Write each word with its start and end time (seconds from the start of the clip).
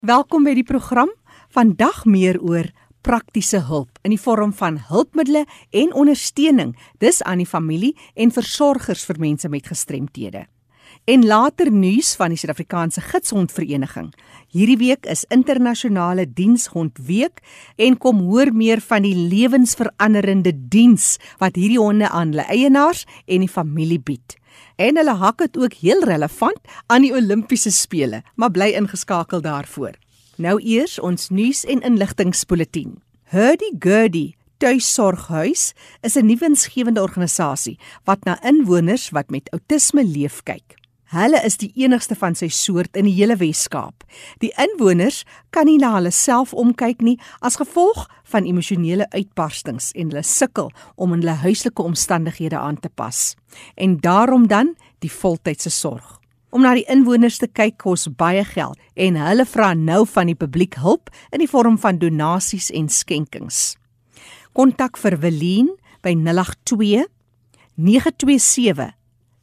Welkom 0.00 0.46
by 0.48 0.54
die 0.56 0.64
program. 0.64 1.10
Vandag 1.52 2.06
meer 2.08 2.38
oor 2.40 2.64
praktiese 3.04 3.58
hulp 3.68 3.98
in 4.00 4.14
die 4.14 4.20
vorm 4.22 4.54
van 4.56 4.78
hulpmiddels 4.88 5.58
en 5.76 5.92
ondersteuning 5.92 6.70
dis 7.04 7.18
aan 7.28 7.42
die 7.42 7.48
familie 7.48 7.90
en 8.16 8.32
versorgers 8.32 9.04
vir 9.04 9.20
mense 9.20 9.50
met 9.52 9.68
gestremthede. 9.68 10.46
En 11.04 11.26
later 11.28 11.68
nuus 11.68 12.14
van 12.16 12.32
die 12.32 12.40
Suid-Afrikaanse 12.40 13.04
Gidshondvereniging. 13.10 14.08
Hierdie 14.48 14.78
week 14.80 15.04
is 15.04 15.26
internasionale 15.28 16.24
dienshondweek 16.24 17.44
en 17.76 18.00
kom 18.00 18.24
hoor 18.32 18.54
meer 18.56 18.80
van 18.80 19.04
die 19.04 19.12
lewensveranderende 19.12 20.56
diens 20.72 21.18
wat 21.44 21.60
hierdie 21.60 21.82
honde 21.82 22.08
aan 22.08 22.32
hulle 22.32 22.48
eienaars 22.48 23.04
en 23.28 23.44
die 23.44 23.52
familie 23.52 24.00
bied. 24.00 24.39
En 24.80 24.96
hulle 24.96 25.14
hak 25.20 25.42
dit 25.42 25.58
ook 25.60 25.74
heel 25.82 26.04
relevant 26.08 26.58
aan 26.88 27.04
die 27.04 27.12
Olimpiese 27.12 27.70
spele, 27.70 28.22
maar 28.34 28.50
bly 28.50 28.70
ingeskakel 28.78 29.42
daarvoor. 29.44 29.98
Nou 30.40 30.56
eers 30.64 30.96
ons 30.98 31.28
nuus 31.28 31.66
en 31.68 31.84
inligtingspoletin. 31.84 32.96
Hurdy 33.28 33.74
Gurdy 33.78 34.30
Tuisorghuis 34.60 35.72
is 36.00 36.16
'n 36.16 36.26
nuwensgewende 36.26 37.02
organisasie 37.02 37.78
wat 38.04 38.24
na 38.24 38.42
inwoners 38.42 39.10
wat 39.10 39.30
met 39.30 39.50
outisme 39.50 40.04
leef 40.04 40.42
kyk. 40.42 40.79
Hulle 41.10 41.40
is 41.42 41.56
die 41.58 41.72
enigste 41.82 42.14
van 42.14 42.36
sy 42.38 42.46
soort 42.54 42.94
in 42.94 43.08
die 43.08 43.16
hele 43.16 43.34
Wes-Kaap. 43.40 44.04
Die 44.38 44.52
inwoners 44.62 45.24
kan 45.50 45.66
nie 45.66 45.80
na 45.82 45.96
hulle 45.96 46.12
self 46.14 46.52
omkyk 46.54 47.02
nie 47.02 47.16
as 47.42 47.58
gevolg 47.58 48.04
van 48.30 48.46
emosionele 48.46 49.08
uitbarstings 49.10 49.90
en 49.98 50.12
hulle 50.12 50.22
sukkel 50.22 50.70
om 50.94 51.16
in 51.16 51.24
hulle 51.24 51.34
huislike 51.42 51.82
omstandighede 51.82 52.54
aan 52.54 52.78
te 52.78 52.92
pas. 52.94 53.34
En 53.74 53.98
daarom 53.98 54.46
dan 54.46 54.76
die 55.02 55.10
voltydse 55.10 55.74
sorg. 55.74 56.20
Om 56.54 56.62
na 56.62 56.76
die 56.78 56.86
inwoners 56.86 57.42
te 57.42 57.50
kyk 57.50 57.80
kos 57.82 58.06
baie 58.14 58.46
geld 58.46 58.78
en 58.94 59.18
hulle 59.18 59.50
vra 59.50 59.74
nou 59.74 60.04
van 60.14 60.30
die 60.30 60.38
publiek 60.38 60.78
hulp 60.78 61.10
in 61.34 61.42
die 61.42 61.50
vorm 61.50 61.78
van 61.82 61.98
donasies 61.98 62.70
en 62.70 62.86
skenkings. 62.86 63.74
Kontak 64.54 64.98
vir 65.02 65.18
Welien 65.18 65.74
by 66.06 66.14
082 66.14 67.08
927 67.74 68.92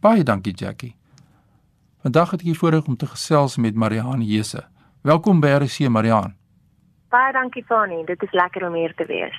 Baie 0.00 0.22
dankie 0.22 0.52
Jackie. 0.52 0.96
Vandag 2.02 2.30
het 2.30 2.40
ek 2.40 2.46
hier 2.46 2.56
voorreg 2.56 2.86
om 2.86 2.96
te 2.96 3.06
gesels 3.06 3.56
met 3.56 3.74
Marianne 3.74 4.24
Jese. 4.24 4.73
Welkom 5.04 5.40
by 5.40 5.50
RC 5.60 5.90
Marian. 5.92 6.30
Baie 7.12 7.32
dankie 7.36 7.60
Fani, 7.68 7.98
dit 8.08 8.22
is 8.24 8.30
lekker 8.32 8.64
om 8.64 8.72
hier 8.72 8.94
te 8.96 9.04
wees. 9.04 9.34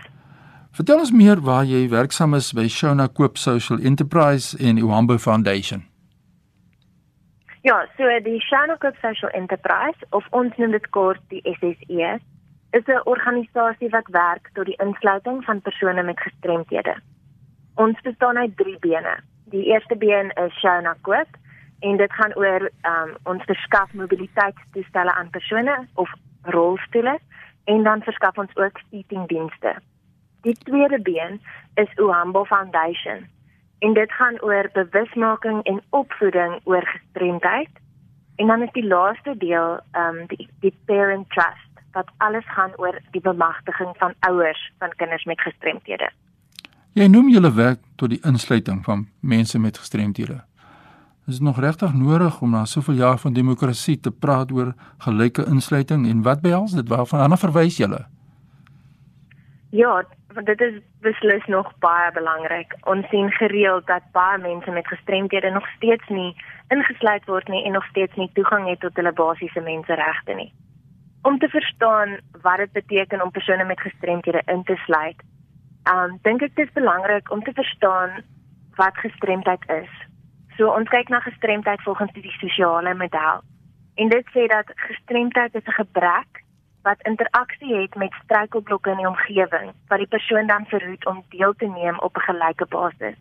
Vertel 0.77 0.99
ons 1.01 1.11
meer 1.11 1.39
waar 1.41 1.65
jy 1.65 1.79
werksaam 1.89 2.37
is 2.37 2.51
by 2.53 2.67
Shona 2.69 3.07
Koop 3.09 3.39
Social 3.41 3.81
Enterprise 3.81 4.53
en 4.61 4.77
Uhambo 4.77 5.17
Foundation. 5.17 5.81
Ja, 7.65 7.79
so 7.97 8.11
die 8.27 8.37
Shona 8.45 8.75
Koop 8.77 8.99
Social 9.01 9.33
Enterprise 9.33 10.05
of 10.13 10.27
ons 10.37 10.53
noem 10.61 10.75
dit 10.77 10.85
kort 10.93 11.23
die 11.33 11.41
SSE 11.55 12.11
is 12.77 12.85
'n 12.85 13.01
organisasie 13.09 13.89
wat 13.89 14.13
werk 14.13 14.51
tot 14.53 14.69
die 14.69 14.77
insluiting 14.85 15.41
van 15.49 15.61
persone 15.61 16.03
met 16.03 16.19
gestremthede. 16.19 16.93
Ons 17.75 17.97
bestaan 18.01 18.37
uit 18.37 18.57
3 18.57 18.77
bene. 18.85 19.17
Die 19.49 19.65
eerste 19.73 19.95
been 19.97 20.29
is 20.45 20.53
Shona 20.61 20.93
Koop 21.01 21.41
en 21.80 21.97
dit 21.97 22.13
gaan 22.13 22.36
oor 22.36 22.69
um, 22.88 23.16
ons 23.24 23.44
verskaf 23.44 23.94
mobiliteitstoestelle 23.94 25.13
aan 25.13 25.30
persone 25.30 25.88
of 25.94 26.12
rolstoele 26.41 27.19
en 27.66 27.84
dan 27.84 28.02
verskaf 28.02 28.38
ons 28.38 28.56
ook 28.56 28.80
seatingdienste. 28.90 29.75
Die 30.41 30.58
tweede 30.63 31.02
been 31.02 31.41
is 31.74 31.90
Uhambo 31.97 32.44
Foundation 32.46 33.28
en 33.80 33.94
dit 33.94 34.12
gaan 34.12 34.41
oor 34.41 34.69
bewusmaking 34.74 35.63
en 35.63 35.81
opvoeding 35.90 36.59
oor 36.63 36.86
gestremdheid. 36.88 37.69
En 38.36 38.47
dan 38.47 38.62
is 38.62 38.72
die 38.72 38.88
laaste 38.88 39.38
deel 39.38 39.80
um 39.94 40.25
die 40.28 40.50
die 40.59 40.74
parent 40.86 41.30
trust 41.30 41.72
wat 41.92 42.12
alles 42.18 42.46
gaan 42.46 42.72
oor 42.78 43.00
die 43.12 43.22
bemagtiging 43.22 43.94
van 43.97 44.13
ouers 44.19 44.72
van 44.78 44.96
kinders 44.96 45.24
met 45.24 45.42
gestremthede. 45.42 46.09
Jy 46.94 47.07
noem 47.07 47.30
julle 47.30 47.54
werk 47.54 47.80
tot 47.95 48.10
die 48.10 48.21
insluiting 48.24 48.83
van 48.83 49.07
mense 49.19 49.60
met 49.60 49.78
gestremthede. 49.78 50.44
Is 51.27 51.39
nog 51.39 51.60
regtig 51.60 51.94
nodig 51.94 52.42
om 52.42 52.51
na 52.51 52.66
soveel 52.66 52.94
jaar 52.94 53.18
van 53.18 53.33
demokrasie 53.33 54.00
te 54.00 54.12
praat 54.12 54.51
oor 54.51 54.75
gelyke 54.98 55.45
insluiting 55.50 56.06
en 56.10 56.22
wat 56.22 56.42
behels 56.42 56.75
dit 56.77 56.88
waarvan 56.89 57.19
ander 57.19 57.42
verwys 57.42 57.77
julle? 57.77 58.06
Ja, 59.69 60.04
want 60.33 60.45
dit 60.45 60.62
is 60.62 60.77
beslis 61.01 61.45
nog 61.45 61.72
baie 61.80 62.12
belangrik. 62.12 62.77
Ons 62.83 63.10
sien 63.10 63.31
gereeld 63.31 63.88
dat 63.88 64.06
baie 64.12 64.38
mense 64.38 64.72
met 64.72 64.88
gestremdhede 64.88 65.50
nog 65.50 65.68
steeds 65.77 66.07
nie 66.07 66.38
ingesluit 66.69 67.25
word 67.25 67.48
nie 67.48 67.66
en 67.66 67.71
nog 67.71 67.86
steeds 67.89 68.16
nie 68.16 68.30
toegang 68.33 68.69
het 68.69 68.80
tot 68.80 68.95
hulle 68.95 69.13
basiese 69.13 69.62
menseregte 69.62 70.33
nie. 70.33 70.51
Om 71.21 71.39
te 71.39 71.50
verstaan 71.50 72.19
wat 72.42 72.57
dit 72.57 72.71
beteken 72.71 73.21
om 73.21 73.31
persone 73.31 73.66
met 73.66 73.81
gestremdhede 73.81 74.42
in 74.45 74.63
te 74.63 74.78
sluit, 74.86 75.25
um, 75.89 76.19
dink 76.21 76.42
ek 76.42 76.54
dit 76.56 76.68
is 76.68 76.78
belangrik 76.78 77.31
om 77.31 77.42
te 77.44 77.54
verstaan 77.54 78.21
wat 78.78 79.07
gestremdheid 79.07 79.66
is 79.81 80.06
So 80.57 80.72
ons 80.72 80.90
kyk 80.90 81.10
na 81.10 81.19
gestremdheid 81.19 81.81
volgens 81.84 82.12
die 82.13 82.31
sosiale 82.40 82.94
model. 82.94 83.44
En 83.96 84.10
dit 84.10 84.28
sê 84.31 84.48
dat 84.48 84.72
gestremdheid 84.75 85.56
is 85.56 85.68
'n 85.68 85.80
gebrek 85.81 86.44
wat 86.84 87.02
interaksie 87.02 87.75
het 87.75 87.96
met 87.96 88.13
struikelblokke 88.24 88.90
in 88.90 88.98
die 88.98 89.07
omgewing 89.07 89.72
wat 89.88 89.98
die 89.98 90.07
persoon 90.07 90.48
dan 90.48 90.66
verhoed 90.66 91.06
om 91.06 91.24
deel 91.30 91.54
te 91.54 91.66
neem 91.66 92.00
op 92.00 92.18
'n 92.18 92.28
gelyke 92.30 92.66
basis. 92.66 93.18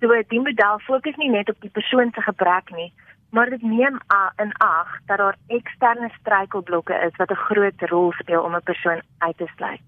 So 0.00 0.22
die 0.28 0.40
model 0.40 0.78
fokus 0.78 1.16
nie 1.16 1.30
net 1.30 1.48
op 1.50 1.60
die 1.60 1.70
persoon 1.70 2.10
se 2.14 2.22
gebrek 2.22 2.70
nie, 2.70 2.92
maar 3.30 3.50
dit 3.50 3.62
neem 3.62 3.98
in 4.36 4.52
ag 4.52 4.88
dat 5.06 5.18
daar 5.18 5.36
eksterne 5.46 6.08
struikelblokke 6.20 6.94
is 6.94 7.16
wat 7.16 7.30
'n 7.30 7.44
groot 7.48 7.80
rol 7.80 8.12
speel 8.12 8.42
om 8.42 8.54
'n 8.54 8.62
persoon 8.62 9.00
uit 9.18 9.36
te 9.36 9.46
sluit. 9.56 9.86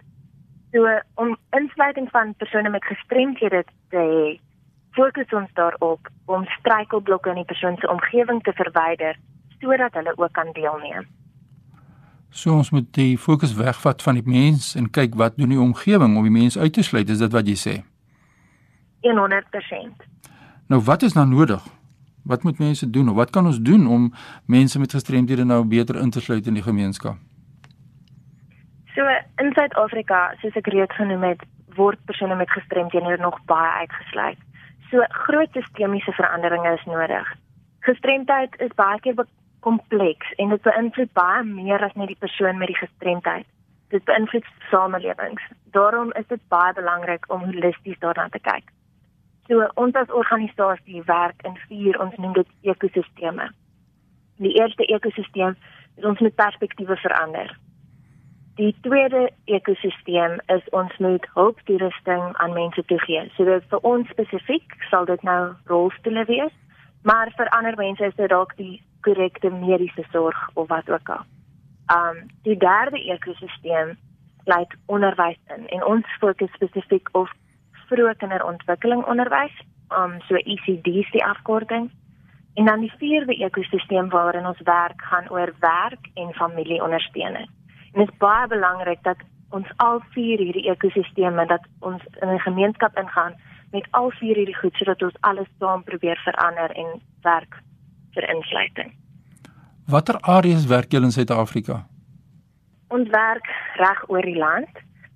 So 0.72 1.00
om 1.14 1.36
insluiting 1.50 2.10
van 2.10 2.34
persone 2.34 2.68
met 2.68 2.84
gestremdhede 2.84 3.64
te 3.88 3.96
hê, 3.96 4.49
fokus 4.96 5.32
ons 5.36 5.50
daarop 5.54 6.10
om 6.24 6.44
struikelblokke 6.58 7.30
in 7.30 7.42
die 7.42 7.48
persoon 7.48 7.76
se 7.80 7.88
omgewing 7.90 8.42
te 8.42 8.52
verwyder 8.52 9.18
sodat 9.60 9.94
hulle 9.98 10.12
ook 10.16 10.32
kan 10.32 10.52
deelneem. 10.52 11.06
So 12.30 12.54
ons 12.54 12.70
moet 12.70 12.86
die 12.94 13.18
fokus 13.18 13.54
wegvat 13.58 14.02
van 14.02 14.14
die 14.20 14.26
mens 14.26 14.74
en 14.78 14.90
kyk 14.90 15.16
wat 15.18 15.36
doen 15.36 15.50
die 15.50 15.60
omgewing 15.60 16.16
om 16.16 16.26
die 16.26 16.32
mens 16.32 16.58
uit 16.58 16.72
te 16.72 16.82
sluit, 16.86 17.08
is 17.10 17.18
dit 17.18 17.32
wat 17.34 17.48
jy 17.48 17.56
sê? 17.58 17.74
100%. 19.04 20.06
Nou 20.70 20.80
wat 20.86 21.02
is 21.02 21.16
nou 21.18 21.26
nodig? 21.26 21.64
Wat 22.22 22.42
moet 22.42 22.58
mense 22.58 22.90
doen 22.90 23.08
of 23.08 23.16
wat 23.18 23.30
kan 23.30 23.46
ons 23.46 23.58
doen 23.60 23.86
om 23.86 24.12
mense 24.46 24.78
met 24.78 24.92
gestremdhede 24.92 25.44
nou 25.44 25.64
beter 25.64 25.96
in 25.96 26.10
te 26.10 26.20
sluit 26.20 26.46
in 26.46 26.54
die 26.54 26.62
gemeenskap? 26.62 27.16
So 28.94 29.06
in 29.42 29.52
Suid-Afrika, 29.56 30.34
soos 30.40 30.54
ek 30.58 30.70
reeds 30.70 30.94
genoem 30.94 31.24
het, 31.32 31.42
word 31.74 31.98
persone 32.06 32.36
met 32.36 32.50
gestremdhede 32.50 33.16
nog 33.22 33.38
baie 33.50 33.70
uitgesluit. 33.82 34.38
So 34.90 35.04
groot 35.08 35.52
sistemiese 35.52 36.12
veranderinge 36.12 36.72
is 36.72 36.84
nodig. 36.84 37.28
Gestremdheid 37.86 38.56
is 38.58 38.74
baie 38.74 38.98
keer 39.00 39.26
kompleks 39.60 40.32
en 40.42 40.50
dit 40.54 40.62
beïnvloed 40.66 41.12
baie 41.14 41.44
meer 41.46 41.84
as 41.84 41.94
net 41.94 42.10
die 42.10 42.18
persoon 42.18 42.58
met 42.58 42.72
die 42.72 42.80
gestremdheid. 42.80 43.46
Dit 43.94 44.04
beïnvloed 44.04 44.46
samelewings. 44.70 45.46
Daarom 45.76 46.12
is 46.18 46.26
dit 46.26 46.42
baie 46.48 46.74
belangrik 46.74 47.30
om 47.30 47.46
holisties 47.46 47.98
daarna 48.02 48.28
te 48.28 48.42
kyk. 48.42 48.66
So 49.46 49.66
ons 49.74 49.94
as 49.94 50.10
organisasie 50.10 51.02
werk 51.06 51.42
in 51.46 51.56
vier 51.68 51.98
ons 52.02 52.16
noem 52.18 52.34
dit 52.38 52.50
ekosisteme. 52.74 53.50
Die 54.42 54.54
eerste 54.58 54.86
ekosisteem 54.86 55.56
is 55.96 56.04
ons 56.04 56.20
met 56.20 56.34
perspektiewe 56.34 56.96
verander. 56.96 57.50
Die 58.60 58.76
tweede 58.80 59.30
ekosisteem 59.44 60.34
is 60.46 60.66
ons 60.76 60.96
moet 60.98 61.26
hulptoerusting 61.32 62.36
aan 62.36 62.52
mense 62.52 62.82
toegee. 62.84 63.22
So 63.36 63.44
dit 63.48 63.68
vir 63.72 63.86
ons 63.88 64.08
spesifiek 64.12 64.74
sal 64.90 65.06
dit 65.08 65.22
nou 65.24 65.54
rolstoele 65.70 66.26
wees, 66.28 66.52
maar 67.08 67.30
vir 67.38 67.48
ander 67.56 67.78
mense 67.78 68.04
is 68.04 68.18
dit 68.18 68.28
dalk 68.28 68.50
die 68.58 68.74
korrekte 69.06 69.48
mediese 69.54 70.04
sorg 70.12 70.42
of 70.60 70.68
wat 70.68 70.90
ook 70.92 71.08
al. 71.14 71.24
Um 71.94 72.18
die 72.44 72.56
derde 72.60 73.00
ekosisteem 73.14 73.94
sluit 74.44 74.76
onderwys 74.96 75.40
in 75.56 75.64
en 75.78 75.86
ons 75.92 76.10
fokus 76.20 76.52
spesifiek 76.58 77.08
op 77.16 77.32
vroeë 77.88 78.12
kinderontwikkeling 78.20 79.06
onderwys, 79.14 79.56
um 80.02 80.18
so 80.28 80.36
ECD 80.42 80.98
is 81.04 81.14
die 81.16 81.24
afkorting. 81.24 81.88
En 82.60 82.68
dan 82.68 82.84
die 82.84 82.92
vierde 83.00 83.38
ekosisteem 83.40 84.12
waarin 84.12 84.52
ons 84.52 84.60
werk 84.68 85.00
gaan 85.08 85.32
oor 85.32 85.54
werk 85.64 86.12
en 86.14 86.36
familieondersteuning. 86.42 87.48
En 87.92 88.04
dit 88.04 88.08
is 88.08 88.18
baie 88.18 88.46
belangrik 88.46 89.02
dat 89.02 89.16
ons 89.50 89.66
al 89.76 90.00
vier 90.14 90.38
hierdie 90.38 90.70
ekosisteme 90.70 91.46
dat 91.46 91.64
ons 91.80 92.02
in 92.20 92.28
'n 92.28 92.38
gemeenskap 92.38 92.98
ingaan 92.98 93.34
met 93.72 93.86
al 93.90 94.10
vier 94.10 94.36
hierdie 94.36 94.56
goed 94.56 94.74
sodat 94.74 95.02
ons 95.02 95.20
alles 95.20 95.48
saam 95.58 95.82
probeer 95.82 96.18
verander 96.24 96.70
en 96.70 97.00
werk 97.22 97.62
vir 98.14 98.28
insluiting. 98.28 98.92
Watter 99.86 100.18
areas 100.20 100.66
werk 100.66 100.92
julle 100.92 101.04
in 101.04 101.12
Suid-Afrika? 101.12 101.86
Ons 102.88 103.08
werk 103.08 103.46
reg 103.74 104.08
oor 104.08 104.22
die 104.22 104.38
land. 104.38 104.68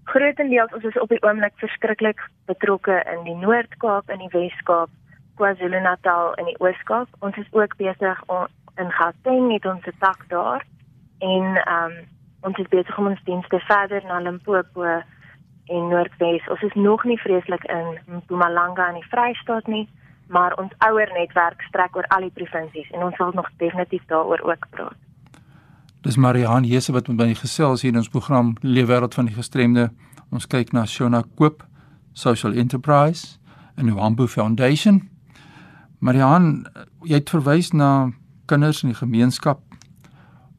Grootendeels 0.04 0.72
ons 0.72 0.84
is 0.84 0.98
op 0.98 1.08
die 1.08 1.22
oomblik 1.22 1.52
verskriklik 1.56 2.20
betrokke 2.46 3.02
in 3.12 3.24
die 3.24 3.36
Noord-Kaap 3.46 4.08
en 4.08 4.18
die 4.18 4.32
Wes-Kaap, 4.32 4.90
KwaZulu-Natal 5.34 6.34
en 6.34 6.44
die 6.44 6.58
Oos-Kaap. 6.58 7.08
Ons 7.18 7.36
is 7.36 7.52
ook 7.52 7.76
besig 7.76 8.22
om 8.26 8.46
in 8.76 8.90
Gauteng 8.90 9.52
het 9.52 9.66
ons 9.66 9.86
'n 9.86 9.96
tak 9.98 10.28
daar 10.28 10.66
en 11.18 11.56
ehm 11.56 11.90
um, 11.90 12.13
ons 12.44 12.60
is 12.62 12.70
besig 12.70 12.98
om 12.98 13.10
ons 13.10 13.26
dienste 13.26 13.60
verder 13.66 14.04
na 14.08 14.20
Limpopo 14.20 14.84
en 14.84 15.88
Noordwes. 15.88 16.48
Ons 16.52 16.62
is 16.62 16.74
nog 16.76 17.04
nie 17.08 17.18
vreeslik 17.18 17.64
in 17.72 17.98
Mpumalanga 18.20 18.88
in 18.92 19.00
die 19.00 19.08
Vrystaat 19.10 19.66
nie 19.66 19.86
maar 20.26 20.56
ons 20.56 20.72
ouer 20.78 21.10
netwerk 21.18 21.62
strek 21.68 21.96
oor 21.96 22.06
al 22.08 22.26
die 22.26 22.32
provinsies 22.34 22.90
en 22.92 23.04
ons 23.08 23.16
sal 23.20 23.32
nog 23.34 23.48
definitief 23.60 24.04
daaroor 24.08 24.40
ook 24.44 24.68
praat. 24.70 24.96
Dis 26.04 26.16
Marihan 26.16 26.64
Jese 26.64 26.92
wat 26.92 27.08
met 27.08 27.16
my 27.16 27.34
gesels 27.34 27.82
hier 27.82 27.92
in 27.92 28.00
ons 28.00 28.12
program 28.12 28.54
Leefwêreld 28.60 29.14
van 29.14 29.28
die 29.28 29.36
gestremde. 29.36 29.88
Ons 30.30 30.46
kyk 30.46 30.72
na 30.72 30.84
Shona 30.86 31.22
Koop 31.36 31.64
Social 32.12 32.54
Enterprise 32.60 33.38
en 33.76 33.88
die 33.88 33.94
Wambu 33.94 34.28
Foundation. 34.28 35.02
Marihan, 36.04 36.66
jy 37.08 37.22
het 37.22 37.32
verwys 37.32 37.72
na 37.72 38.12
kinders 38.46 38.82
in 38.84 38.92
die 38.92 38.98
gemeenskap. 38.98 39.62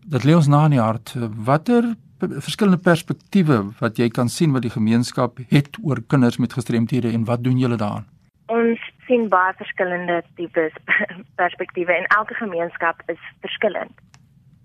Dit 0.06 0.22
lê 0.24 0.36
ons 0.38 0.46
na 0.46 0.66
in 0.69 0.75
die 0.75 0.81
hart. 0.81 1.16
Watter 1.46 1.96
verskillende 2.22 2.78
perspektiewe 2.78 3.56
wat 3.80 3.98
jy 3.98 4.06
kan 4.13 4.30
sien 4.30 4.52
wat 4.54 4.62
die 4.62 4.74
gemeenskap 4.74 5.40
het 5.50 5.80
oor 5.81 5.98
kinders 6.13 6.38
met 6.38 6.54
gestremthede 6.54 7.10
en 7.10 7.24
wat 7.25 7.42
doen 7.44 7.57
julle 7.57 7.80
daaraan? 7.81 8.06
Ons 8.54 8.81
sien 9.07 9.25
baie 9.30 9.54
verskillende 9.57 10.19
tipes 10.38 10.75
perspektiewe 11.42 11.96
en 11.96 12.06
elke 12.18 12.38
gemeenskap 12.38 13.02
is 13.10 13.22
verskillend. 13.42 13.94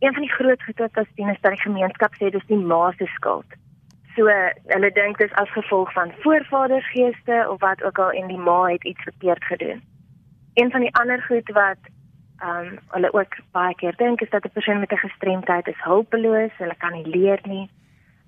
Een 0.04 0.12
van 0.12 0.26
die 0.26 0.32
groot 0.32 0.62
goed 0.62 0.82
wat 0.84 1.00
ons 1.00 1.08
sien 1.16 1.32
is 1.32 1.40
dat 1.40 1.56
die 1.56 1.64
gemeenskap 1.64 2.20
sê 2.20 2.28
dis 2.34 2.44
die 2.52 2.60
ma 2.60 2.90
se 2.98 3.08
skuld. 3.16 3.56
So 4.18 4.28
hulle 4.74 4.90
dink 4.92 5.22
dit 5.22 5.30
is 5.30 5.38
as 5.40 5.56
gevolg 5.56 5.92
van 5.96 6.12
voorvadersgeeste 6.20 7.46
of 7.48 7.64
wat 7.64 7.80
ook 7.82 7.98
al 7.98 8.12
en 8.12 8.28
die 8.28 8.42
ma 8.50 8.66
het 8.68 8.84
iets 8.84 9.08
verkeerd 9.08 9.44
gedoen. 9.48 9.80
Een 10.60 10.70
van 10.70 10.84
die 10.84 10.92
ander 11.00 11.24
goed 11.30 11.48
wat 11.56 11.80
ehm 12.40 12.66
um, 12.66 12.78
hulle 12.88 13.12
ook 13.12 13.36
baie 13.52 13.74
keer 13.74 13.96
dink 13.96 14.20
is 14.20 14.30
dat 14.30 14.44
'n 14.44 14.52
persoon 14.52 14.80
met 14.80 14.92
'n 14.92 15.06
gestremdheid 15.06 15.66
is 15.68 15.82
hulpeloos, 15.82 16.56
hulle 16.56 16.76
kan 16.78 16.92
nie 16.92 17.06
leer 17.06 17.40
nie. 17.42 17.70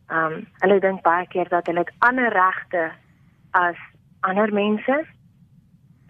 Ehm 0.09 0.32
um, 0.32 0.47
hulle 0.59 0.81
dink 0.81 1.03
baie 1.03 1.26
keer 1.26 1.49
dat 1.49 1.67
hulle 1.67 1.85
ander 1.99 2.32
regte 2.32 2.91
as 3.50 3.76
ander 4.20 4.53
mense 4.53 5.06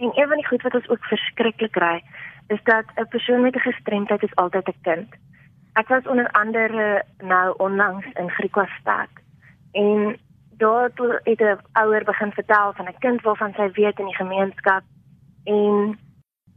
En 0.02 0.10
een 0.14 0.28
van 0.28 0.36
die 0.36 0.46
goed 0.46 0.62
wat 0.62 0.74
ons 0.74 0.88
ook 0.88 1.04
verskriklik 1.04 1.70
kry, 1.70 2.02
is 2.46 2.62
dat 2.62 2.84
'n 2.94 3.08
persoon 3.08 3.40
met 3.42 3.54
'n 3.54 3.68
gestremdheid 3.70 4.22
is 4.22 4.34
altyd 4.34 4.68
'n 4.68 4.80
kind. 4.82 5.08
Ek 5.72 5.88
was 5.88 6.06
onder 6.06 6.30
andere 6.30 7.04
nou 7.18 7.54
onlangs 7.56 8.06
in 8.12 8.30
Griquastad 8.30 9.08
en 9.72 10.18
daar 10.56 10.90
het 11.22 11.40
'n 11.40 11.58
ouer 11.72 12.04
begin 12.04 12.32
vertel 12.32 12.72
van 12.72 12.86
'n 12.88 12.98
kind 12.98 13.22
waarvan 13.22 13.52
sy 13.52 13.70
weet 13.72 13.98
in 13.98 14.04
die 14.04 14.16
gemeenskap 14.16 14.82
en 15.44 15.98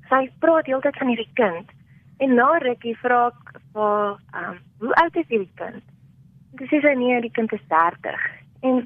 sy 0.10 0.30
praat 0.40 0.66
heeltyd 0.66 0.98
van 0.98 1.08
hierdie 1.08 1.34
kind. 1.34 1.72
En 2.18 2.36
na 2.36 2.58
rukkie 2.58 2.96
vra 2.98 3.28
ek 3.28 3.60
vir 3.74 4.18
um, 4.42 4.60
hoe 4.80 4.94
oud 5.04 5.16
is 5.16 5.28
hierdie 5.28 5.56
kind? 5.56 5.84
Dis 6.60 6.70
sê 6.70 6.96
nee, 6.96 7.22
die 7.22 7.32
kind 7.32 7.52
is 7.54 7.66
30. 7.68 8.20
En 8.62 8.86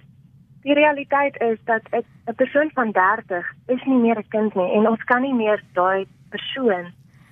Die 0.62 0.74
realiteit 0.74 1.42
is 1.42 1.58
dat 1.64 1.82
'n 1.92 2.36
persoon 2.36 2.70
van 2.74 2.92
30 2.92 3.54
is 3.66 3.84
nie 3.84 3.98
meer 3.98 4.18
'n 4.18 4.28
kind 4.28 4.56
nie 4.56 4.72
en 4.72 4.88
ons 4.88 5.04
kan 5.04 5.22
nie 5.22 5.34
meer 5.34 5.64
daai 5.74 6.08
persoon 6.30 6.86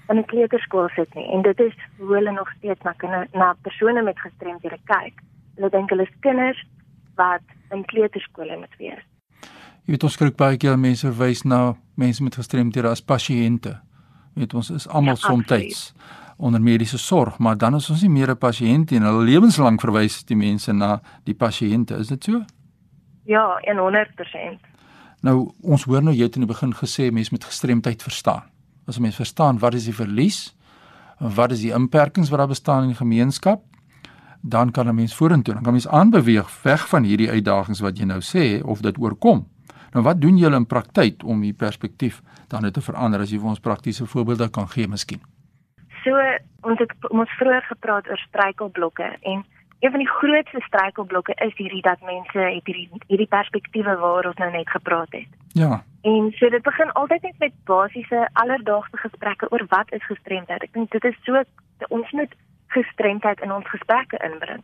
in 0.10 0.18
'n 0.18 0.26
kleuterskool 0.26 0.90
sit 0.90 1.14
nie 1.14 1.32
en 1.32 1.42
dit 1.42 1.60
is 1.60 1.74
hoe 1.98 2.14
hulle 2.14 2.32
nog 2.32 2.50
steeds 2.58 2.82
na 2.82 2.92
kinder, 2.92 3.28
na 3.34 3.56
persone 3.62 4.02
met 4.02 4.20
gestremdhede 4.20 4.78
kyk. 4.84 5.22
Hulle 5.56 5.70
dink 5.70 5.90
hulle 5.90 6.04
is 6.04 6.20
kinders 6.20 6.66
wat 7.16 7.42
in 7.72 7.86
kleuterskole 7.86 8.58
moet 8.58 8.78
wees. 8.78 9.06
Jy 9.88 9.94
weet 9.94 10.04
ons 10.04 10.16
skrik 10.18 10.34
baie 10.36 10.58
keer 10.60 10.76
mense 10.76 11.08
verwys 11.08 11.46
na 11.48 11.78
mense 11.96 12.20
met 12.20 12.36
gestremdhede 12.36 12.90
as 12.92 13.00
pasiënte. 13.00 13.78
Jy 14.36 14.42
weet 14.42 14.56
ons 14.60 14.70
is 14.76 14.88
almal 14.92 15.16
ja, 15.16 15.22
soms 15.22 15.94
onder 16.38 16.62
mediese 16.62 16.98
sorg, 17.00 17.38
maar 17.40 17.56
dan 17.58 17.76
is 17.80 17.88
ons 17.90 18.02
nie 18.04 18.10
meer 18.10 18.32
'n 18.32 18.38
pasiënt 18.38 18.92
nie. 18.92 19.00
Hulle 19.00 19.24
lewenslank 19.24 19.80
verwys 19.80 20.26
die 20.26 20.36
mense 20.36 20.74
na 20.74 21.00
die 21.24 21.34
pasiënte. 21.34 21.96
Is 22.00 22.08
dit 22.08 22.24
so? 22.24 22.44
Ja, 23.24 23.60
100%. 23.64 24.60
Nou, 25.22 25.54
ons 25.62 25.84
hoor 25.84 26.04
nou 26.04 26.14
jy 26.14 26.24
het 26.24 26.36
in 26.36 26.42
die 26.42 26.54
begin 26.54 26.74
gesê 26.74 27.10
mense 27.12 27.32
met 27.32 27.44
gestremdheid 27.44 28.04
verstaan. 28.04 28.44
As 28.88 28.98
'n 28.98 29.02
mens 29.02 29.16
verstaan 29.16 29.60
wat 29.60 29.74
is 29.74 29.86
die 29.86 29.96
verlies, 29.96 30.54
wat 31.20 31.52
is 31.52 31.62
die 31.62 31.72
beperkings 31.72 32.30
wat 32.30 32.40
daar 32.40 32.48
bestaan 32.48 32.82
in 32.82 32.90
die 32.90 32.98
gemeenskap, 32.98 33.64
dan 34.42 34.72
kan 34.72 34.88
'n 34.88 34.96
mens 34.96 35.16
vorentoe, 35.16 35.54
dan 35.54 35.64
kan 35.64 35.72
mens 35.72 35.88
aanbeweeg 35.88 36.62
weg 36.64 36.88
van 36.88 37.04
hierdie 37.04 37.30
uitdagings 37.30 37.80
wat 37.80 37.98
jy 37.98 38.06
nou 38.06 38.20
sê 38.20 38.62
of 38.64 38.82
dit 38.82 38.98
oorkom. 38.98 39.48
Nou 39.94 40.04
wat 40.04 40.22
doen 40.22 40.38
julle 40.38 40.56
in 40.56 40.66
praktyk 40.66 41.24
om 41.24 41.42
hier 41.42 41.54
perspektief 41.54 42.22
dan 42.48 42.62
net 42.62 42.74
te 42.74 42.82
verander 42.82 43.24
as 43.24 43.32
jy 43.32 43.40
vir 43.40 43.54
ons 43.56 43.64
praktiese 43.64 44.06
voorbeelde 44.06 44.50
kan 44.50 44.68
gee 44.68 44.88
miskien? 44.88 45.22
So, 46.04 46.16
ons 46.68 46.80
het 46.80 46.92
ons 47.10 47.38
vroeër 47.40 47.64
gepraat 47.70 48.10
oor 48.10 48.22
struikelblokke 48.28 49.16
en 49.22 49.46
Een 49.80 49.92
van 49.92 50.00
die 50.00 50.10
grootste 50.10 50.62
struikelblokke 50.62 51.34
is 51.34 51.54
hierdie 51.56 51.82
dat 51.82 52.02
mense 52.02 52.40
het 52.40 52.66
hierdie 52.66 52.90
hierdie 53.08 53.28
perspektiewe 53.30 53.94
waar 54.02 54.26
ons 54.26 54.40
nou 54.42 54.52
net 54.52 54.70
gepraat 54.70 55.12
het. 55.12 55.28
Ja. 55.54 55.84
En 56.02 56.32
so 56.38 56.50
dit 56.50 56.62
begin 56.62 56.92
altyd 56.92 57.22
net 57.22 57.38
met 57.38 57.54
basiese 57.64 58.30
alledaagse 58.34 58.98
gesprekke 58.98 59.52
oor 59.52 59.66
wat 59.70 59.92
is 59.94 60.06
gestremdheid. 60.06 60.64
Ek 60.64 60.74
dink 60.74 60.92
dit 60.92 61.04
is 61.04 61.20
so 61.24 61.44
ons 61.88 62.12
moet 62.12 62.34
gestremdheid 62.74 63.42
in 63.46 63.54
ons 63.54 63.70
gesprekke 63.70 64.18
inbring. 64.32 64.64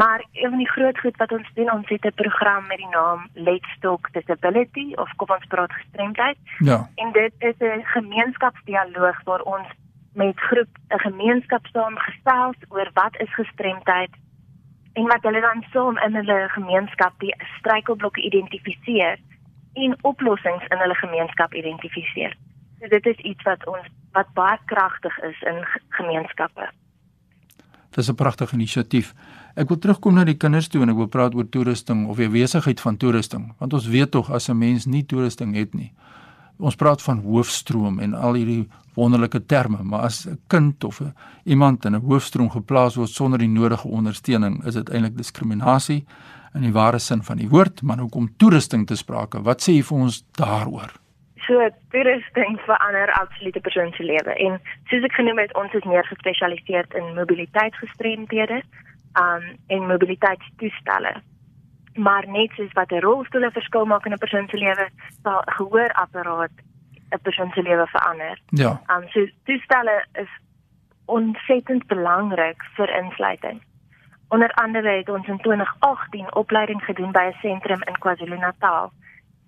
Maar 0.00 0.24
een 0.32 0.48
van 0.48 0.58
die 0.58 0.70
groot 0.70 0.98
goed 0.98 1.16
wat 1.16 1.32
ons 1.32 1.50
doen, 1.54 1.72
ons 1.72 1.88
het 1.88 2.04
'n 2.04 2.20
program 2.22 2.66
met 2.66 2.76
die 2.76 2.88
naam 2.98 3.28
Let's 3.32 3.76
Talk 3.80 4.12
Disability 4.12 4.92
of 4.94 5.10
kom 5.16 5.30
ons 5.30 5.46
praat 5.46 5.72
gestremdheid. 5.72 6.38
Ja. 6.58 6.88
En 6.94 7.12
dit 7.12 7.32
is 7.38 7.54
'n 7.58 7.82
gemeenskapsdialoog 7.82 9.22
waar 9.24 9.42
ons 9.42 9.68
met 10.12 10.40
groep 10.40 10.72
'n 10.88 10.98
gemeenskap 10.98 11.66
saam 11.66 11.96
gesels 11.96 12.56
oor 12.68 12.90
wat 12.94 13.14
is 13.20 13.34
gestremdheid 13.34 14.10
en 14.92 15.06
wat 15.06 15.22
hulle 15.22 15.40
dan 15.40 15.64
saam 15.72 15.98
in 15.98 16.14
hulle 16.14 16.48
gemeenskap 16.48 17.12
die 17.18 17.34
struikelblokke 17.58 18.22
identifiseer 18.22 19.18
en 19.72 19.96
oplossings 20.00 20.66
in 20.66 20.78
hulle 20.78 20.94
gemeenskap 20.94 21.54
identifiseer. 21.54 22.36
So 22.80 22.88
dit 22.88 23.06
is 23.06 23.16
iets 23.16 23.42
wat 23.42 23.66
ons 23.66 23.86
wat 24.12 24.32
baie 24.32 24.58
kragtig 24.64 25.18
is 25.18 25.42
in 25.42 25.66
gemeenskappe. 25.88 26.70
Dis 27.90 28.10
'n 28.10 28.14
pragtige 28.14 28.54
inisiatief. 28.54 29.14
Ek 29.58 29.66
wil 29.72 29.78
terugkom 29.82 30.14
na 30.14 30.22
die 30.22 30.36
kinders 30.38 30.68
toe 30.70 30.84
en 30.84 30.92
ek 30.92 30.98
wil 31.00 31.08
praat 31.10 31.34
oor 31.34 31.46
toerusting 31.50 32.04
of 32.12 32.20
die 32.20 32.28
besigheid 32.30 32.78
van 32.78 32.96
toerusting, 33.02 33.48
want 33.58 33.72
ons 33.74 33.88
weet 33.90 34.12
tog 34.14 34.28
as 34.30 34.46
'n 34.48 34.58
mens 34.58 34.86
nie 34.86 35.02
toerusting 35.02 35.56
het 35.56 35.74
nie. 35.74 35.90
Ons 36.58 36.76
praat 36.76 37.02
van 37.02 37.18
hoofstroom 37.18 37.98
en 37.98 38.14
al 38.14 38.34
hierdie 38.34 38.68
wonderlike 38.94 39.46
terme, 39.46 39.82
maar 39.82 40.06
as 40.06 40.26
'n 40.26 40.38
kind 40.46 40.84
of 40.84 41.02
iemand 41.44 41.84
in 41.84 41.94
'n 41.94 42.06
hoofstroom 42.06 42.50
geplaas 42.50 42.94
word 42.94 43.08
sonder 43.08 43.38
die 43.38 43.48
nodige 43.48 43.88
ondersteuning, 43.88 44.64
is 44.64 44.74
dit 44.74 44.90
eintlik 44.90 45.16
diskriminasie 45.16 46.06
in 46.54 46.62
die 46.62 46.72
ware 46.72 46.98
sin 46.98 47.22
van 47.22 47.36
die 47.36 47.48
woord, 47.48 47.82
maar 47.82 47.98
hoe 47.98 48.08
kom 48.08 48.30
toerusting 48.36 48.86
te 48.86 48.96
sprake? 48.96 49.42
Wat 49.42 49.60
sê 49.60 49.72
jy 49.72 49.82
vir 49.82 49.98
ons 49.98 50.24
daaroor? 50.36 50.92
So 51.46 51.68
toerusting 51.90 52.60
verander 52.60 53.10
absoluut 53.12 53.56
'n 53.56 53.60
persoon 53.60 53.92
se 53.92 54.04
lewe 54.04 54.32
en 54.38 54.60
soos 54.88 55.02
ek 55.02 55.12
genoem 55.12 55.38
het, 55.38 55.54
ons 55.54 55.72
is 55.72 55.84
meer 55.84 56.04
gespesialiseer 56.04 56.86
in 56.94 57.14
mobiliteitsgestremdhede, 57.14 58.62
um 59.20 59.56
en 59.66 59.86
mobiliteitstoestelle. 59.86 61.14
Maar 61.94 62.24
net 62.28 62.50
soos 62.50 62.72
wat 62.72 62.90
'n 62.90 63.00
rolstoel 63.00 63.44
'n 63.44 63.58
verskil 63.58 63.84
maak 63.84 64.06
in 64.06 64.12
'n 64.12 64.18
persoon 64.18 64.48
se 64.48 64.56
lewe, 64.56 64.88
sal 65.22 65.40
'n 65.40 65.52
gehoorapparaat 65.52 66.56
'n 67.10 67.22
persoon 67.22 67.50
se 67.50 67.62
lewe 67.62 67.86
verander. 67.86 68.38
Ja. 68.46 68.80
Um 68.86 69.08
so 69.08 69.26
toestelle 69.44 70.06
is 70.12 70.30
ontsettend 71.04 71.86
belangrik 71.86 72.62
vir 72.76 72.88
insluiting. 73.02 73.62
Onder 74.28 74.50
andere 74.50 74.88
het 74.88 75.08
ons 75.08 75.26
in 75.26 75.38
2018 75.38 76.34
opleiding 76.34 76.84
gedoen 76.84 77.12
by 77.12 77.30
'n 77.30 77.38
sentrum 77.40 77.82
in 77.82 77.98
KwaZulu-Natal 77.98 78.92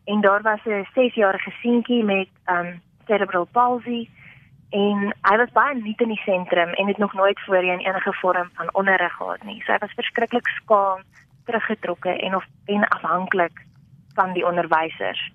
en 0.05 0.21
daar 0.21 0.43
was 0.43 0.61
'n 0.65 0.89
6-jarige 0.95 1.51
seentjie 1.51 2.05
met 2.05 2.29
um 2.47 2.81
cerebral 3.07 3.45
palsy 3.45 4.09
en 4.71 5.11
hy 5.27 5.37
was 5.37 5.51
baie 5.53 5.75
nuut 5.75 6.01
in 6.01 6.13
die 6.15 6.23
sentrum 6.25 6.69
en 6.79 6.87
het 6.87 6.99
nog 6.99 7.15
nooit 7.15 7.41
voorheen 7.41 7.79
enige 7.79 8.13
vorm 8.13 8.51
van 8.55 8.75
onderrig 8.75 9.13
gehad 9.13 9.43
nie. 9.43 9.63
So 9.63 9.73
hy 9.73 9.79
was 9.79 9.99
verskriklik 9.99 10.49
skaam, 10.49 11.03
teruggetrokke 11.45 12.11
en 12.11 12.35
of 12.35 12.45
en 12.65 12.89
afhanklik 12.89 13.65
van 14.15 14.33
die 14.33 14.47
onderwysers. 14.47 15.33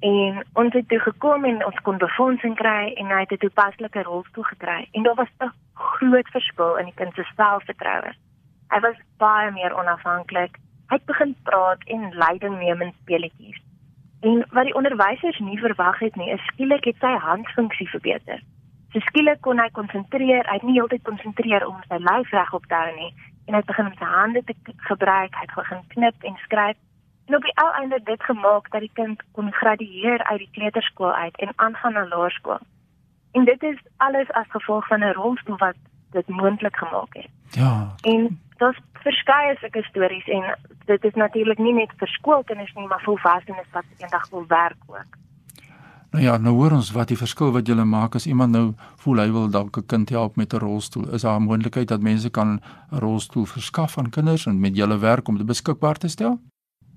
En 0.00 0.44
ons 0.52 0.72
het 0.72 0.88
toe 0.88 0.98
gekom 0.98 1.44
en 1.44 1.64
ons 1.66 1.80
kon 1.82 1.98
befondsing 1.98 2.54
kry 2.56 2.92
en 2.94 3.06
hy 3.06 3.20
het 3.20 3.32
'n 3.32 3.42
toepaslike 3.44 4.02
rolstoel 4.02 4.44
gekry 4.44 4.88
en 4.92 5.02
daar 5.02 5.14
was 5.14 5.32
'n 5.40 5.52
groot 5.74 6.28
verskil 6.28 6.76
in 6.76 6.84
die 6.84 6.94
kind 6.94 7.14
se 7.14 7.24
selfvertroue. 7.36 8.12
Hy 8.68 8.80
was 8.80 8.96
baie 9.16 9.50
meer 9.50 9.78
onafhanklik. 9.78 10.58
Hy 10.88 10.96
het 10.96 11.04
begin 11.04 11.36
praat 11.42 11.82
en 11.84 12.14
leiding 12.14 12.58
neem 12.58 12.82
in 12.82 12.94
speletjies. 13.02 13.60
En 14.20 14.46
wat 14.50 14.64
die 14.64 14.74
onderwysers 14.74 15.38
nie 15.38 15.58
verwag 15.58 15.98
het 15.98 16.16
nie, 16.16 16.30
is 16.30 16.46
skielik 16.46 16.84
het 16.84 16.96
sy 17.00 17.16
handfunksie 17.16 17.88
verbeter. 17.88 18.42
So 18.98 19.04
skielik 19.06 19.44
kon 19.46 19.60
hy 19.62 19.68
konsentreer, 19.76 20.46
hy 20.50 20.56
het 20.56 20.64
nie 20.66 20.74
heeltyd 20.74 21.04
konsentreer 21.06 21.62
om 21.68 21.76
sy 21.86 22.00
lyf 22.02 22.32
regop 22.34 22.64
te 22.66 22.74
hou 22.74 22.94
nie 22.96 23.12
en 23.46 23.54
hy 23.54 23.60
het 23.60 23.68
begin 23.68 23.86
om 23.86 23.94
sy 23.94 24.08
hande 24.10 24.40
te 24.48 24.56
gebruik, 24.88 25.36
hy 25.38 25.44
het 25.44 25.52
begin 25.54 25.84
knip 25.92 26.26
en 26.26 26.40
skryf. 26.42 26.78
En 27.30 27.36
op 27.38 27.46
die 27.46 27.54
ou 27.62 27.68
einde 27.78 28.00
dit 28.08 28.24
gemaak 28.26 28.66
dat 28.72 28.82
die 28.82 28.90
kind 28.98 29.22
kon 29.38 29.52
gradueer 29.54 30.24
uit 30.24 30.42
die 30.42 30.50
kleuterskool 30.56 31.12
uit 31.14 31.38
en 31.46 31.54
aangaan 31.56 31.94
na 31.94 32.04
laerskool. 32.10 32.58
En 33.38 33.46
dit 33.46 33.62
is 33.70 33.78
alles 34.08 34.32
as 34.40 34.50
gevolg 34.56 34.90
van 34.90 35.06
'n 35.06 35.14
rolstoel 35.20 35.60
wat 35.62 35.78
dit 36.10 36.28
moontlik 36.28 36.76
gemaak 36.76 37.14
het. 37.14 37.30
Ja. 37.54 37.94
En 38.02 38.40
daar's 38.56 38.82
verskeie 39.06 39.56
sulke 39.60 39.82
stories 39.82 40.26
en 40.26 40.58
dit 40.90 41.04
is 41.04 41.14
natuurlik 41.14 41.58
nie 41.58 41.74
net 41.74 41.94
vir 41.96 42.08
skoolkinders 42.08 42.74
nie, 42.74 42.86
maar 42.86 43.02
volwassenes 43.06 43.70
wat 43.72 43.84
eendag 43.98 44.28
wil 44.28 44.46
werk 44.46 44.82
ook. 44.86 45.27
Nou 46.10 46.24
ja, 46.24 46.36
nou 46.36 46.54
hoor 46.56 46.72
ons 46.72 46.90
wat 46.96 47.08
die 47.08 47.18
verskil 47.20 47.50
wat 47.52 47.66
julle 47.68 47.84
maak 47.84 48.14
as 48.16 48.26
iemand 48.26 48.52
nou 48.56 48.64
voel 49.02 49.20
hy 49.22 49.30
wil 49.32 49.50
dalk 49.52 49.76
'n 49.76 49.86
kind 49.86 50.08
help 50.10 50.36
met 50.36 50.54
'n 50.54 50.58
rolstoel. 50.58 51.12
Is 51.14 51.22
daar 51.22 51.40
'n 51.40 51.48
moontlikheid 51.48 51.88
dat 51.88 52.00
mense 52.00 52.30
kan 52.30 52.60
'n 52.92 52.98
rolstoel 52.98 53.44
verskaf 53.44 53.98
aan 53.98 54.10
kinders 54.10 54.46
en 54.46 54.60
met 54.60 54.76
julle 54.76 54.98
werk 54.98 55.28
om 55.28 55.36
dit 55.36 55.46
beskikbaar 55.46 55.98
te 55.98 56.08
stel? 56.08 56.40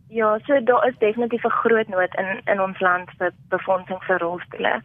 Ja, 0.08 0.39
so 0.46 0.63
daar 0.63 0.88
is 0.88 0.98
definitief 0.98 1.44
'n 1.44 1.50
groot 1.50 1.88
nood 1.88 2.15
in 2.15 2.41
in 2.46 2.62
ons 2.62 2.80
land 2.80 3.10
vir 3.18 3.32
befondsing 3.50 4.03
vir 4.03 4.20
rolstoele. 4.20 4.82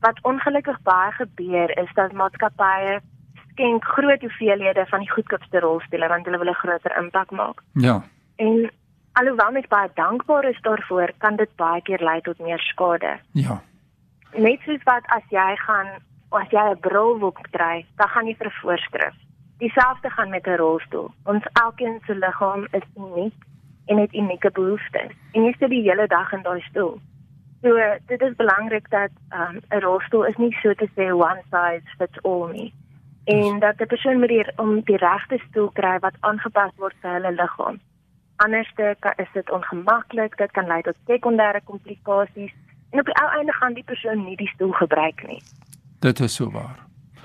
Wat 0.00 0.22
ongelukkig 0.22 0.82
baie 0.82 1.12
gebeur 1.12 1.78
is 1.78 1.92
dat 1.94 2.12
maatskappye 2.12 3.00
skenk 3.50 3.84
groot 3.84 4.20
hoeveelhede 4.20 4.86
van 4.86 4.98
die 4.98 5.10
goedkoopste 5.10 5.60
rolstoele 5.60 6.08
want 6.08 6.24
hulle 6.24 6.38
wil 6.38 6.48
'n 6.48 6.62
groter 6.62 6.96
impak 6.98 7.30
maak. 7.30 7.62
Ja. 7.72 8.02
En 8.36 8.70
alhoewel 9.18 9.50
mens 9.50 9.66
baie 9.68 9.90
dankbaar 9.94 10.44
is 10.44 10.60
daarvoor, 10.60 11.12
kan 11.18 11.36
dit 11.36 11.56
baie 11.56 11.82
keer 11.82 12.02
lei 12.02 12.20
tot 12.20 12.38
meer 12.38 12.58
skade. 12.58 13.18
Ja. 13.32 13.60
Net 14.34 14.60
soos 14.66 14.82
wat 14.88 15.06
as 15.16 15.22
jy 15.30 15.54
gaan 15.66 15.90
as 16.34 16.50
jy 16.50 16.64
'n 16.70 16.80
bril 16.80 17.18
wil 17.18 17.32
kry, 17.32 17.86
dan 17.96 18.08
gaan 18.08 18.26
jy 18.26 18.34
vir 18.36 18.46
'n 18.46 18.58
voorskrif. 18.60 19.14
Dieselfde 19.58 20.10
gaan 20.10 20.30
met 20.30 20.46
'n 20.46 20.56
rolstoel. 20.56 21.10
Ons 21.24 21.44
elkeen 21.52 22.00
se 22.06 22.14
liggaam 22.14 22.66
is 22.70 22.86
uniek 22.96 23.34
en 23.86 23.98
het 23.98 24.14
unieke 24.14 24.50
behoeftes. 24.50 25.12
En 25.32 25.44
jy 25.44 25.54
sit 25.58 25.70
die 25.70 25.88
hele 25.90 26.06
dag 26.06 26.32
in 26.32 26.42
daai 26.42 26.60
stoel. 26.60 27.00
So 27.62 27.70
dit 28.06 28.20
is 28.20 28.36
belangrik 28.36 28.90
dat 28.90 29.10
um, 29.30 29.54
'n 29.54 29.74
um, 29.74 29.80
rolstoel 29.80 30.24
is 30.24 30.36
nie 30.36 30.56
so 30.62 30.74
te 30.74 30.88
sê 30.96 31.12
one 31.12 31.42
size 31.50 31.94
fits 31.98 32.22
all 32.22 32.50
nie. 32.52 32.74
En 33.24 33.58
dat 33.58 33.80
'n 33.80 33.86
persoon 33.86 34.18
moet 34.18 34.28
hier 34.28 34.52
om 34.56 34.80
die 34.80 34.96
regte 34.96 35.38
stoel 35.48 35.70
kry 35.72 35.98
wat 35.98 36.16
aangepas 36.20 36.72
word 36.76 36.94
vir 37.00 37.10
hulle 37.10 37.32
liggaam. 37.32 37.80
Anderste 38.36 38.96
is 39.16 39.28
dit 39.32 39.50
ongemaklik, 39.50 40.36
dit 40.36 40.50
kan 40.50 40.66
lei 40.66 40.82
tot 40.82 40.96
sekondêre 41.06 41.60
komplikasies 41.64 42.52
en 42.90 42.98
op 42.98 43.06
die 43.06 43.18
ou 43.22 43.28
einde 43.38 43.52
gaan 43.52 43.74
die 43.74 43.84
persoon 43.84 44.24
nie 44.24 44.36
die 44.36 44.50
stoel 44.54 44.72
gebruik 44.72 45.26
nie. 45.26 45.42
Dit 46.00 46.20
is 46.20 46.34
so 46.34 46.50
waar. 46.50 46.78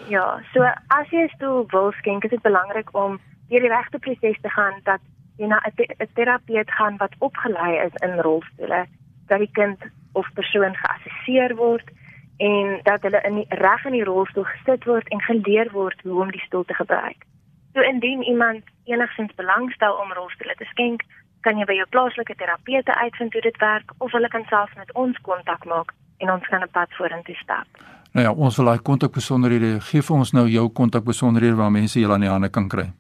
Ja, 0.10 0.42
so 0.54 0.64
as 0.88 1.10
jy 1.10 1.24
'n 1.24 1.36
stoel 1.36 1.66
wil 1.68 1.92
skenk, 1.92 2.24
is 2.24 2.30
dit 2.30 2.42
belangrik 2.42 2.90
om 2.96 3.20
deur 3.50 3.60
die 3.60 3.76
regte 3.76 4.00
proses 4.00 4.42
te 4.42 4.50
gaan 4.50 4.80
dat 4.84 5.02
jy 5.38 5.48
na 5.48 5.62
'n 5.66 6.08
terapeut 6.14 6.72
gaan 6.72 6.98
wat 6.98 7.16
opgelei 7.20 7.86
is 7.86 7.96
in 7.96 8.20
rolstoele, 8.20 8.86
dat 9.28 9.40
die 9.40 9.52
kind 9.52 9.80
of 10.12 10.28
persoon 10.34 10.76
geassesseer 10.76 11.56
word 11.56 11.90
en 12.38 12.80
dat 12.84 13.02
hulle 13.02 13.22
in 13.22 13.36
die 13.36 13.46
reg 13.50 13.86
in 13.86 13.92
die 13.92 14.04
rolstoel 14.04 14.44
gesit 14.44 14.86
word 14.86 15.08
en 15.08 15.22
geleer 15.22 15.72
word 15.72 16.02
hoe 16.04 16.22
om 16.22 16.32
die 16.32 16.46
stoel 16.46 16.64
te 16.64 16.74
gebruik. 16.74 17.26
So 17.74 17.82
indien 17.82 18.24
iemand 18.24 18.64
enigsins 18.86 19.36
belangstel 19.36 19.94
om 19.94 20.14
rolstoele 20.14 20.56
te 20.58 20.66
skenk, 20.66 21.02
kan 21.42 21.58
jy 21.58 21.66
by 21.66 21.76
jou 21.78 21.88
plaaslike 21.94 22.36
terapeute 22.36 22.96
uitvind 22.96 23.34
hoe 23.34 23.42
dit 23.42 23.58
werk 23.58 23.94
of 23.98 24.12
hulle 24.12 24.28
kan 24.28 24.46
selfs 24.50 24.76
met 24.76 24.92
ons 24.94 25.18
kontak 25.22 25.66
maak 25.66 25.94
en 26.20 26.32
ons 26.32 26.48
kan 26.48 26.64
'n 26.64 26.70
pad 26.72 26.90
vorentoe 26.98 27.36
stap. 27.36 27.68
Nou 28.14 28.26
ja, 28.26 28.32
ons 28.32 28.58
wil 28.58 28.66
daai 28.66 28.82
kontakbesonderhede 28.82 29.82
gee 29.82 30.02
vir 30.02 30.16
ons 30.16 30.34
nou 30.34 30.48
jou 30.48 30.70
kontakbesonderhede 30.70 31.56
waar 31.56 31.72
mense 31.72 32.00
julle 32.00 32.14
aan 32.14 32.26
die 32.26 32.30
hande 32.30 32.50
kan 32.50 32.68
kry. 32.68 32.92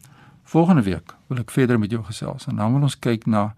volgende 0.42 0.82
week 0.82 1.14
wil 1.26 1.38
ek 1.38 1.50
verder 1.50 1.78
met 1.78 1.90
jou 1.90 2.04
gesels 2.04 2.46
en 2.46 2.56
dan 2.56 2.72
wil 2.72 2.82
ons 2.82 2.98
kyk 2.98 3.26
na 3.26 3.54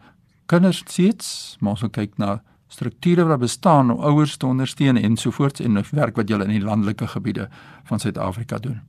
kinderseets, 0.46 1.56
maar 1.60 1.70
ons 1.70 1.80
wil 1.80 1.90
kyk 1.90 2.16
na 2.16 2.42
strukture 2.66 3.24
wat 3.24 3.38
bestaan 3.38 3.90
om 3.90 4.00
ouers 4.00 4.36
te 4.36 4.46
ondersteun 4.46 4.96
en 4.96 5.16
sovoorts 5.16 5.60
en 5.60 5.72
nou 5.72 5.84
werk 5.90 6.16
wat 6.16 6.28
julle 6.28 6.44
in 6.44 6.50
die 6.50 6.64
landelike 6.64 7.06
gebiede 7.06 7.48
van 7.84 7.98
Suid-Afrika 7.98 8.58
doen. 8.58 8.80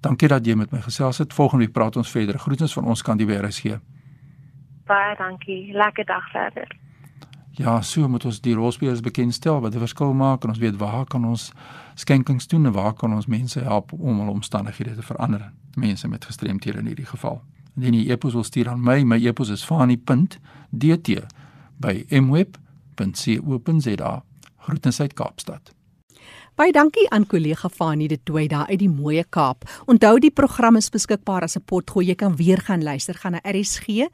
Dankie 0.00 0.28
dat 0.28 0.46
jy 0.46 0.54
met 0.54 0.70
my 0.70 0.80
gesels 0.80 1.18
het. 1.18 1.34
Volgende 1.34 1.64
week 1.64 1.74
praat 1.74 1.96
ons 1.96 2.10
verder. 2.10 2.38
Groetens 2.38 2.72
van 2.72 2.84
ons 2.84 3.02
kant 3.02 3.18
die 3.18 3.26
WRSG. 3.26 3.62
Baie 4.86 5.16
dankie. 5.16 5.72
Lekker 5.72 6.04
dag 6.04 6.30
verder. 6.30 6.87
Ja, 7.50 7.82
so 7.82 8.08
moet 8.08 8.24
ons 8.24 8.40
die 8.40 8.54
rolspelers 8.54 9.00
bekendstel 9.00 9.60
wat 9.60 9.74
'n 9.74 9.78
verskil 9.78 10.12
maak 10.12 10.42
en 10.42 10.48
ons 10.48 10.58
weet 10.58 10.76
waar 10.76 11.04
kan 11.04 11.24
ons 11.24 11.52
skenkings 11.94 12.46
doen 12.46 12.66
en 12.66 12.72
waar 12.72 12.92
kan 12.92 13.14
ons 13.14 13.26
mense 13.26 13.60
help 13.60 13.92
om 13.92 14.18
hul 14.20 14.28
omstandighede 14.28 14.94
te 14.94 15.02
verander. 15.02 15.52
Mense 15.74 16.08
met 16.08 16.24
gestremthede 16.24 16.78
in 16.78 16.86
hierdie 16.86 17.06
geval. 17.06 17.42
Indien 17.76 17.94
jy 17.94 18.10
e-pos 18.10 18.32
wil 18.32 18.44
stuur 18.44 18.68
aan 18.68 18.82
my, 18.82 19.02
my 19.02 19.26
e-pos 19.26 19.48
is 19.48 19.64
fani.dt 19.64 21.08
by 21.76 22.04
mweb.co.za. 22.10 23.42
Groetens 24.56 25.00
uit 25.00 25.12
Kaapstad. 25.12 25.72
Baie 26.58 26.72
dankie 26.74 27.06
aan 27.14 27.22
kollega 27.30 27.68
Fanie 27.70 28.08
de 28.08 28.18
Tooi 28.22 28.48
daar 28.50 28.66
uit 28.66 28.78
die 28.78 28.90
mooie 28.90 29.22
Kaap. 29.30 29.62
Onthou 29.86 30.18
die 30.18 30.30
program 30.34 30.76
is 30.76 30.90
beskikbaar 30.90 31.42
as 31.42 31.56
'n 31.56 31.62
potgooi. 31.64 32.06
Jy 32.06 32.14
kan 32.14 32.36
weer 32.36 32.58
gaan 32.58 32.82
luister. 32.82 33.14
Gaan 33.14 33.32
na 33.32 33.40
rsg.co.za, 33.42 34.06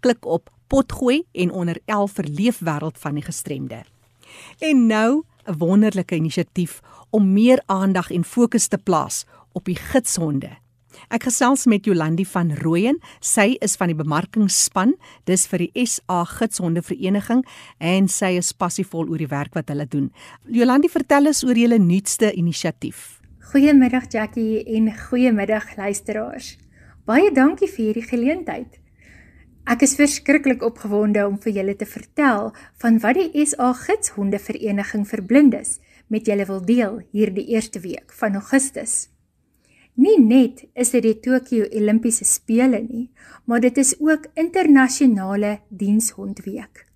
klik 0.00 0.24
op 0.26 0.50
potgooi 0.70 1.24
en 1.32 1.50
onder 1.50 1.80
11 1.84 2.16
vir 2.18 2.30
leefwêreld 2.38 2.98
van 2.98 3.18
die 3.18 3.26
gestremde. 3.26 3.82
En 4.58 4.86
nou 4.86 5.22
'n 5.46 5.58
wonderlike 5.58 6.14
inisiatief 6.14 6.80
om 7.10 7.32
meer 7.32 7.62
aandag 7.66 8.10
en 8.10 8.24
fokus 8.24 8.66
te 8.68 8.78
plaas 8.78 9.26
op 9.52 9.64
die 9.64 9.76
gidshonde. 9.76 10.50
Ek 11.08 11.22
gesels 11.22 11.66
met 11.66 11.84
Jolandi 11.84 12.24
van 12.26 12.52
Rooyen. 12.54 12.98
Sy 13.20 13.56
is 13.60 13.76
van 13.76 13.86
die 13.92 13.98
bemarkingsspan, 13.98 14.96
dis 15.24 15.46
vir 15.46 15.58
die 15.58 15.86
SA 15.86 16.24
Gidshonde 16.24 16.82
Vereniging 16.82 17.44
en 17.78 18.08
sy 18.08 18.36
is 18.40 18.52
passievol 18.52 19.08
oor 19.08 19.18
die 19.18 19.30
werk 19.30 19.54
wat 19.54 19.68
hulle 19.68 19.86
doen. 19.86 20.10
Jolandi, 20.50 20.88
vertel 20.88 21.26
ons 21.26 21.44
oor 21.44 21.58
julle 21.58 21.78
nuutste 21.78 22.32
inisiatief. 22.32 23.20
Goeiemiddag 23.52 24.10
Jackie 24.12 24.64
en 24.76 24.92
goeiemiddag 25.08 25.76
luisteraars. 25.76 26.56
Baie 27.06 27.32
dankie 27.34 27.68
vir 27.70 27.84
hierdie 27.84 28.06
geleentheid. 28.06 28.79
Ek 29.68 29.82
is 29.84 29.94
verskriklik 29.98 30.62
opgewonde 30.64 31.26
om 31.28 31.36
vir 31.38 31.52
julle 31.60 31.76
te 31.76 31.86
vertel 31.86 32.50
van 32.80 32.98
wat 33.04 33.18
die 33.18 33.44
SA 33.46 33.72
Gidshonde 33.76 34.40
Vereniging 34.40 35.04
vir 35.08 35.22
Blindes 35.22 35.78
met 36.08 36.26
julle 36.26 36.46
wil 36.48 36.60
deel 36.64 37.00
hierdie 37.12 37.46
eerste 37.52 37.80
week 37.84 38.12
van 38.16 38.38
Augustus. 38.40 39.08
Nie 40.00 40.16
net 40.18 40.64
is 40.74 40.94
dit 40.94 41.04
die 41.04 41.18
Tokio 41.20 41.66
Olimpiese 41.76 42.24
spele 42.24 42.80
nie, 42.80 43.10
maar 43.44 43.60
dit 43.60 43.76
is 43.78 43.92
ook 44.00 44.30
internasionale 44.34 45.58
dienshondweek. 45.68 46.86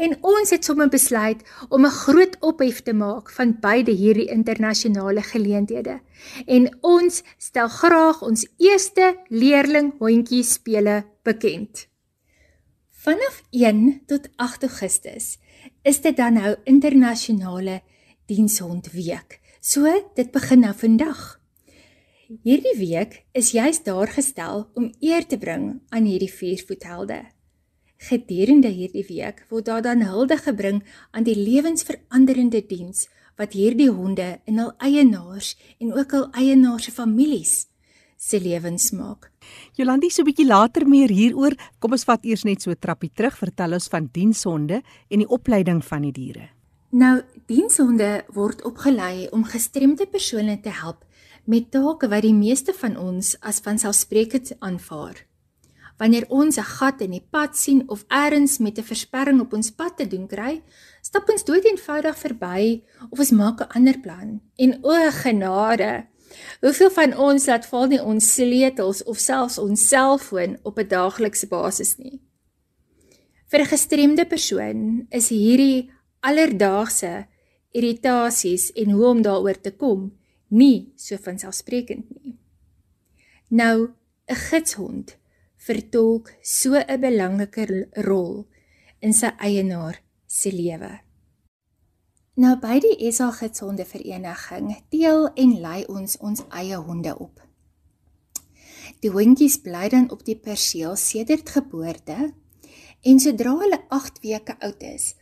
En 0.00 0.14
ons 0.24 0.52
het 0.54 0.64
sommer 0.64 0.88
besluit 0.88 1.42
om 1.68 1.84
'n 1.84 1.98
groot 2.04 2.36
ophef 2.40 2.80
te 2.82 2.92
maak 2.92 3.30
van 3.30 3.56
beide 3.60 3.90
hierdie 3.90 4.30
internasionale 4.30 5.22
geleenthede. 5.22 6.00
En 6.46 6.76
ons 6.80 7.22
stel 7.38 7.68
graag 7.68 8.22
ons 8.22 8.46
eerste 8.58 9.16
leerling 9.28 9.92
hondjie 9.98 10.42
spele 10.42 11.04
bekend. 11.22 11.88
Vanaf 13.04 13.42
1 13.50 14.00
tot 14.06 14.28
8 14.36 14.62
Augustus 14.62 15.24
is 15.82 15.98
dit 16.00 16.16
dan 16.16 16.38
nou 16.38 16.54
internasionale 16.64 17.82
dienshondweek. 18.32 19.36
So 19.60 19.90
dit 20.16 20.30
begin 20.32 20.62
nou 20.64 20.70
vandag. 20.72 21.20
Hierdie 22.48 22.72
week 22.78 23.18
is 23.36 23.50
juis 23.52 23.82
daar 23.84 24.08
gestel 24.08 24.64
om 24.72 24.88
eer 25.04 25.26
te 25.28 25.36
bring 25.36 25.82
aan 25.92 26.08
hierdie 26.08 26.30
viervoethelde. 26.32 27.20
Gedurende 28.08 28.72
hierdie 28.72 29.04
week 29.10 29.44
word 29.52 29.68
daar 29.68 29.84
dan 29.84 30.06
hulde 30.08 30.40
gebring 30.40 30.80
aan 31.12 31.28
die 31.28 31.36
lewensveranderende 31.36 32.64
diens 32.64 33.10
wat 33.36 33.52
hierdie 33.52 33.92
honde 33.92 34.38
in 34.48 34.64
hul 34.64 34.72
eienaars 34.80 35.58
en 35.76 35.92
ook 35.92 36.16
hul 36.16 36.30
eienaars 36.32 36.88
se 36.88 36.96
families 37.02 37.66
se 38.24 38.40
lewens 38.40 38.90
maak. 38.96 39.30
Jolandi 39.76 40.10
so 40.10 40.22
'n 40.22 40.28
bietjie 40.30 40.46
later 40.46 40.86
meer 40.88 41.10
hieroor. 41.10 41.54
Kom 41.78 41.92
ons 41.92 42.04
vat 42.04 42.24
eers 42.24 42.44
net 42.44 42.62
so 42.62 42.70
'n 42.70 42.80
trappie 42.80 43.12
terug, 43.14 43.36
vertel 43.36 43.72
ons 43.72 43.88
van 43.88 44.08
dienshonde 44.12 44.82
en 45.10 45.18
die 45.18 45.28
opleiding 45.28 45.84
van 45.84 46.02
die 46.02 46.12
diere. 46.12 46.48
Nou, 46.90 47.22
dienshonde 47.46 48.24
word 48.32 48.62
opgelei 48.64 49.28
om 49.32 49.44
gestremde 49.44 50.06
persone 50.06 50.60
te 50.60 50.70
help 50.70 51.04
met 51.44 51.70
take 51.70 52.08
wat 52.08 52.22
die 52.22 52.34
meeste 52.34 52.72
van 52.72 52.96
ons 52.96 53.36
as 53.40 53.60
vanselfsprekend 53.60 54.54
aanvaar. 54.60 55.26
Wanneer 55.98 56.24
ons 56.28 56.56
'n 56.56 56.62
gat 56.62 57.00
in 57.00 57.10
die 57.10 57.26
pad 57.30 57.56
sien 57.56 57.88
of 57.88 58.04
ergens 58.08 58.58
met 58.58 58.78
'n 58.78 58.82
versperring 58.82 59.40
op 59.40 59.52
ons 59.52 59.70
pad 59.70 59.96
te 59.96 60.06
doen 60.06 60.26
kry, 60.26 60.62
stap 61.02 61.28
ons 61.28 61.44
dood 61.44 61.64
eenvoudig 61.64 62.16
verby 62.18 62.82
of 63.10 63.18
ons 63.18 63.30
maak 63.30 63.60
'n 63.60 63.72
ander 63.76 63.98
plan. 64.00 64.40
En 64.56 64.78
o 64.82 65.10
genade, 65.10 66.06
hoeveel 66.60 66.90
van 66.90 67.16
ons 67.16 67.46
laat 67.46 67.66
val 67.66 67.86
nie 67.86 68.00
ons 68.02 68.34
sleutels 68.34 69.02
of 69.04 69.18
selfs 69.18 69.58
ons 69.58 69.88
selfoon 69.88 70.58
op 70.62 70.78
'n 70.78 70.88
daaglikse 70.88 71.46
basis 71.46 71.96
nie. 71.98 72.20
Vir 73.50 73.60
'n 73.60 73.72
gestremde 73.74 74.24
persoon 74.26 75.06
is 75.10 75.28
hierdie 75.28 75.90
alledaagse 76.20 77.26
irritasies 77.70 78.72
en 78.72 78.90
hoe 78.90 79.06
om 79.06 79.22
daaroor 79.22 79.60
te 79.60 79.70
kom 79.70 80.12
nie 80.48 80.92
so 80.96 81.16
vanselfsprekend 81.16 82.06
nie. 82.22 82.38
Nou, 83.50 83.92
'n 84.28 84.34
gidshond 84.34 85.16
vertolk 85.56 86.32
so 86.42 86.74
'n 86.74 87.00
belangrike 87.00 87.88
rol 87.92 88.46
in 89.00 89.12
sy 89.12 89.30
eienaar 89.38 90.00
se 90.26 90.50
lewe. 90.52 91.03
Nou 92.34 92.56
by 92.58 92.80
die 92.82 93.12
SA 93.14 93.28
Gidshonde 93.30 93.84
Vereniging 93.86 94.72
deel 94.90 95.28
en 95.38 95.52
lei 95.62 95.84
ons 95.86 96.16
ons 96.18 96.40
eie 96.50 96.74
honde 96.82 97.12
op. 97.22 97.38
Die 99.04 99.10
hondjies 99.14 99.60
bly 99.62 99.86
dan 99.92 100.08
op 100.10 100.24
die 100.26 100.34
perseel 100.34 100.96
sedert 100.98 101.52
geboorte 101.54 102.32
en 103.06 103.20
sodra 103.22 103.52
hulle 103.60 103.78
8 103.94 104.18
weke 104.24 104.56
oud 104.66 104.82
is, 104.82 105.12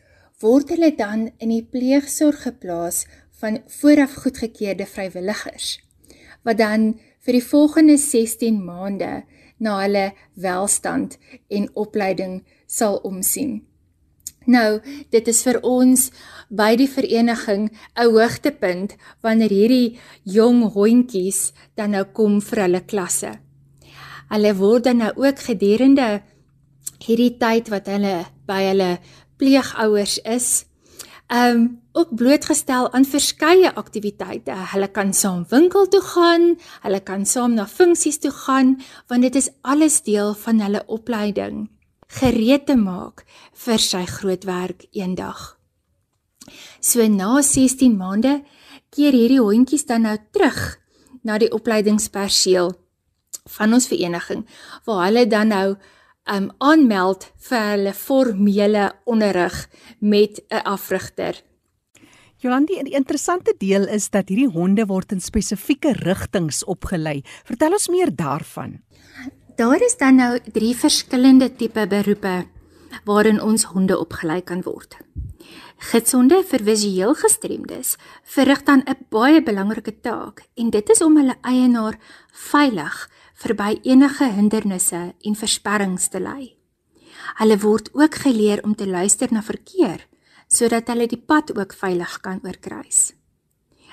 word 0.40 0.72
hulle 0.72 0.88
dan 0.96 1.26
in 1.36 1.52
die 1.52 1.60
pleegsorg 1.74 2.46
geplaas 2.46 3.02
van 3.42 3.60
vooraf 3.74 4.14
goedgekeurde 4.22 4.86
vrywilligers 4.88 5.74
wat 6.48 6.58
dan 6.58 6.94
vir 7.26 7.36
die 7.36 7.44
volgende 7.44 7.98
16 8.00 8.56
maande 8.64 9.10
na 9.60 9.76
hulle 9.82 10.06
welstand 10.46 11.18
en 11.52 11.68
opleiding 11.76 12.40
sal 12.64 12.96
omsien. 13.04 13.60
Nou, 14.46 14.80
dit 15.10 15.28
is 15.28 15.42
vir 15.46 15.60
ons 15.62 16.08
by 16.50 16.74
die 16.76 16.88
vereniging 16.90 17.70
'n 17.96 18.10
hoogtepunt 18.10 18.96
wanneer 19.22 19.50
hierdie 19.50 19.98
jong 20.24 20.72
hondjies 20.74 21.52
dan 21.76 21.90
nou 21.90 22.04
kom 22.04 22.40
vir 22.40 22.62
hulle 22.62 22.80
klasse. 22.80 23.38
Hulle 24.30 24.54
word 24.54 24.84
dan 24.84 24.96
nou 24.96 25.12
ook 25.16 25.38
gedurende 25.38 26.22
hierdie 26.98 27.38
tyd 27.38 27.68
wat 27.68 27.86
hulle 27.86 28.26
by 28.46 28.62
hulle 28.62 28.98
pleegouers 29.36 30.18
is, 30.24 30.64
um, 31.28 31.80
ook 31.92 32.14
blootgestel 32.14 32.92
aan 32.92 33.04
verskeie 33.04 33.74
aktiwiteite. 33.74 34.54
Hulle 34.72 34.88
kan 34.88 35.12
saam 35.12 35.44
winkel 35.50 35.88
toe 35.88 36.00
gaan, 36.00 36.56
hulle 36.82 37.00
kan 37.00 37.26
saam 37.26 37.54
na 37.54 37.66
funksies 37.66 38.18
toe 38.18 38.30
gaan, 38.30 38.80
want 39.08 39.22
dit 39.22 39.34
is 39.36 39.50
alles 39.62 40.02
deel 40.02 40.34
van 40.34 40.60
hulle 40.60 40.82
opleiding 40.86 41.68
gereed 42.20 42.66
te 42.66 42.76
maak 42.76 43.24
vir 43.64 43.80
sy 43.80 44.04
groot 44.06 44.44
werk 44.44 44.86
eendag. 44.92 45.56
So 46.80 47.06
na 47.08 47.40
16 47.42 47.96
maande 47.96 48.42
keer 48.92 49.14
hierdie 49.16 49.40
hondjies 49.40 49.86
dan 49.88 50.06
nou 50.08 50.16
terug 50.34 50.60
na 51.22 51.38
die 51.38 51.52
opleidingsperseel 51.54 52.72
van 53.56 53.74
ons 53.74 53.88
vereniging 53.90 54.44
waar 54.86 55.06
hulle 55.06 55.26
dan 55.30 55.52
nou 55.54 55.68
um 56.32 56.50
aanmeld 56.62 57.26
vir 57.48 57.64
hulle 57.72 57.94
formele 57.98 58.90
onderrig 59.04 59.68
met 59.98 60.42
'n 60.50 60.62
afrigter. 60.64 61.42
Jolandi, 62.42 62.74
'n 62.78 62.86
interessante 62.86 63.54
deel 63.58 63.86
is 63.86 64.10
dat 64.10 64.28
hierdie 64.28 64.50
honde 64.50 64.86
word 64.86 65.12
in 65.12 65.20
spesifieke 65.20 65.92
rigtings 65.92 66.64
opgelei. 66.64 67.22
Vertel 67.44 67.72
ons 67.72 67.88
meer 67.88 68.10
daarvan. 68.16 68.82
Daar 69.62 69.82
is 69.82 69.96
dan 69.96 70.14
nou 70.18 70.40
drie 70.52 70.72
verskillende 70.76 71.46
tipe 71.56 71.86
beroepe 71.86 72.46
waarin 73.04 73.38
ons 73.42 73.62
honde 73.70 73.94
opgelei 73.98 74.40
kan 74.42 74.64
word. 74.66 74.96
Gidshonde 75.90 76.40
vir 76.50 76.64
visueel 76.66 77.14
gestremdes 77.20 77.92
verrig 78.34 78.64
dan 78.66 78.82
'n 78.86 79.06
baie 79.14 79.42
belangrike 79.42 79.94
taak 80.00 80.42
en 80.54 80.70
dit 80.70 80.90
is 80.90 81.02
om 81.02 81.16
hulle 81.16 81.38
eienaar 81.42 81.98
veilig 82.32 83.10
verby 83.34 83.78
enige 83.82 84.24
hindernisse 84.24 85.14
en 85.20 85.34
versperrings 85.36 86.08
te 86.08 86.20
lei. 86.20 86.56
Hulle 87.38 87.58
word 87.58 87.94
ook 87.94 88.14
geleer 88.14 88.64
om 88.64 88.74
te 88.74 88.86
luister 88.86 89.28
na 89.30 89.42
verkeer 89.42 90.06
sodat 90.48 90.88
hulle 90.88 91.06
die 91.06 91.22
pad 91.26 91.58
ook 91.58 91.72
veilig 91.72 92.20
kan 92.20 92.40
oorkruis. 92.42 93.12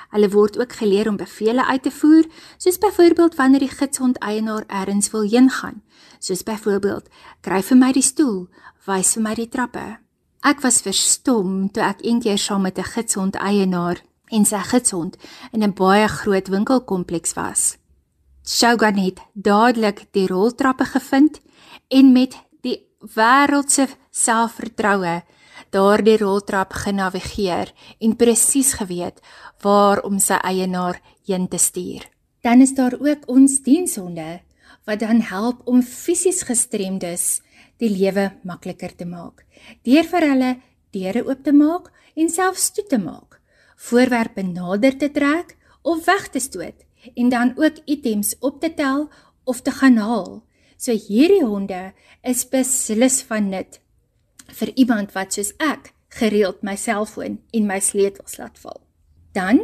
Hulle 0.10 0.30
word 0.30 0.58
ook 0.58 0.74
geleer 0.74 1.08
om 1.10 1.18
bevele 1.18 1.66
uit 1.66 1.84
te 1.84 1.92
voer, 1.92 2.26
soos 2.58 2.78
byvoorbeeld 2.78 3.36
wanneer 3.36 3.60
die 3.60 3.74
gidshond 3.74 4.18
eienaar 4.18 4.64
ergens 4.68 5.12
wil 5.12 5.22
heen 5.22 5.50
gaan, 5.50 5.82
soos 6.20 6.44
byvoorbeeld: 6.44 7.10
"Kry 7.42 7.62
vir 7.62 7.78
my 7.78 7.92
die 7.92 8.02
stoel, 8.02 8.48
wys 8.86 9.14
vir 9.14 9.24
my 9.24 9.34
die 9.36 9.50
trappe." 9.50 10.00
Ek 10.42 10.62
was 10.62 10.82
verstom 10.82 11.72
toe 11.72 11.84
ek 11.84 12.02
eendag 12.02 12.40
saam 12.40 12.62
met 12.62 12.78
'n 12.78 12.84
gidshond 12.84 13.36
eienaar 13.36 14.02
en 14.32 14.46
sy 14.46 14.62
gidshond 14.72 15.18
in 15.52 15.64
'n 15.64 15.74
baie 15.74 16.08
groot 16.08 16.48
winkelkompleks 16.48 17.34
was. 17.34 17.78
Shogun 18.46 18.98
het 18.98 19.20
dadelik 19.34 20.08
die 20.12 20.28
roltrappe 20.28 20.86
gevind 20.86 21.42
en 21.88 22.12
met 22.12 22.38
die 22.62 22.88
wêreldse 23.16 23.88
selfvertroue 24.12 25.24
daardie 25.74 26.18
roltrap 26.18 26.74
genavigeer 26.74 27.74
en 28.00 28.16
presies 28.16 28.74
geweet 28.80 29.22
waar 29.64 30.02
om 30.08 30.20
sy 30.20 30.40
eienaar 30.44 31.02
heen 31.28 31.48
te 31.48 31.58
stuur. 31.58 32.06
Dan 32.42 32.62
is 32.62 32.74
daar 32.76 32.96
ook 33.00 33.28
ons 33.28 33.60
dienshonde 33.64 34.40
wat 34.88 35.00
dan 35.00 35.22
help 35.22 35.62
om 35.68 35.82
fisies 35.84 36.42
gestremdes 36.48 37.42
die 37.80 37.92
lewe 37.92 38.32
makliker 38.44 38.96
te 38.96 39.06
maak. 39.06 39.46
Deur 39.84 40.08
vir 40.08 40.28
hulle 40.32 40.52
deure 40.96 41.26
oop 41.28 41.44
te 41.44 41.54
maak 41.54 41.92
en 42.16 42.32
selfs 42.32 42.72
toe 42.76 42.86
te 42.90 43.00
maak, 43.00 43.40
voorwerpe 43.90 44.44
nader 44.44 44.98
te 44.98 45.12
trek 45.12 45.56
of 45.82 46.06
weg 46.06 46.28
te 46.34 46.42
stoot 46.44 46.86
en 47.16 47.30
dan 47.30 47.54
ook 47.56 47.80
items 47.86 48.36
op 48.40 48.60
te 48.62 48.74
tel 48.74 49.10
of 49.44 49.62
te 49.62 49.72
gaan 49.72 49.98
haal. 49.98 50.42
So 50.78 50.96
hierdie 50.96 51.44
honde 51.44 51.92
is 52.24 52.46
beslis 52.48 53.22
van 53.28 53.50
nut 53.52 53.80
vir 54.52 54.72
iemand 54.76 55.14
wat 55.14 55.34
soos 55.34 55.54
ek 55.58 55.94
gereeld 56.10 56.62
my 56.62 56.76
selfoon 56.76 57.40
en 57.54 57.66
my 57.66 57.80
sleutels 57.80 58.38
laat 58.38 58.60
val. 58.60 58.82
Dan 59.34 59.60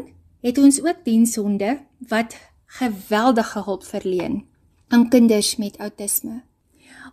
het 0.46 0.58
ons 0.58 0.82
ook 0.82 1.04
dienshonde 1.04 1.80
wat 2.10 2.38
geweldige 2.66 3.64
hulp 3.64 3.84
verleen 3.84 4.44
aan 4.88 5.10
kinders 5.10 5.56
met 5.56 5.78
outisme. 5.78 6.44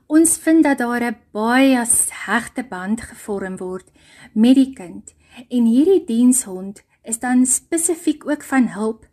Ons 0.07 0.37
vind 0.37 0.63
dat 0.63 0.79
daar 0.79 1.05
'n 1.05 1.17
baie 1.33 1.85
hegte 2.09 2.65
band 2.69 3.01
gevorm 3.01 3.57
word 3.57 3.89
met 4.33 4.55
die 4.55 4.73
kind 4.73 5.15
en 5.49 5.65
hierdie 5.65 6.05
dienshond 6.05 6.83
is 7.03 7.19
dan 7.19 7.47
spesifiek 7.47 8.29
ook 8.29 8.43
van 8.43 8.69
hulp 8.69 9.09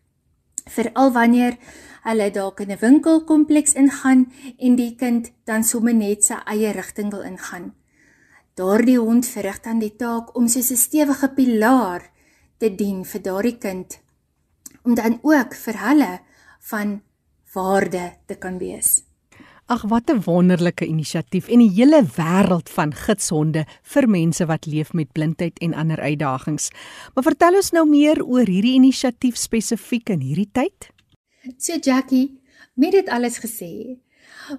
veral 0.65 1.12
wanneer 1.12 1.58
hulle 2.04 2.32
dalk 2.32 2.60
in 2.60 2.72
'n 2.72 2.80
winkelkompleks 2.80 3.74
ingaan 3.74 4.32
en 4.58 4.76
die 4.76 4.95
kind 4.95 5.32
dan 5.43 5.63
sommer 5.63 5.93
net 5.93 6.24
sy 6.24 6.38
eie 6.45 6.72
rigting 6.72 7.12
wil 7.12 7.22
ingaan. 7.22 7.74
Daardie 8.60 8.98
hond 9.00 9.24
verrig 9.24 9.62
dan 9.63 9.78
die 9.80 9.93
taak 9.95 10.34
om 10.36 10.48
soos 10.52 10.72
'n 10.72 10.76
stewige 10.76 11.30
pilaar 11.36 12.12
te 12.60 12.67
dien 12.76 13.06
vir 13.06 13.22
daardie 13.22 13.58
kind 13.58 14.02
om 14.84 14.95
dan 14.95 15.19
ook 15.24 15.56
vir 15.56 15.78
hulle 15.88 16.19
van 16.72 17.02
waarde 17.54 18.17
te 18.28 18.36
kan 18.36 18.58
wees. 18.58 19.04
Ag 19.65 19.82
wat 19.88 20.10
'n 20.10 20.24
wonderlike 20.26 20.86
inisiatief 20.86 21.48
en 21.48 21.60
die 21.60 21.72
hele 21.72 22.04
wêreld 22.04 22.69
van 22.69 22.93
gidshonde 22.93 23.65
vir 23.84 24.10
mense 24.10 24.45
wat 24.45 24.65
leef 24.65 24.93
met 24.93 25.12
blindheid 25.12 25.60
en 25.60 25.74
ander 25.74 26.00
uitdagings. 26.00 26.69
Maar 27.13 27.24
vertel 27.24 27.56
ons 27.56 27.72
nou 27.72 27.88
meer 27.88 28.26
oor 28.26 28.45
hierdie 28.45 28.76
inisiatief 28.76 29.38
spesifiek 29.38 30.10
in 30.10 30.19
hierdie 30.19 30.52
tyd. 30.52 30.89
So 31.58 31.78
Jackie, 31.78 32.41
met 32.74 32.91
dit 32.91 33.08
alles 33.10 33.39
gesê, 33.39 34.00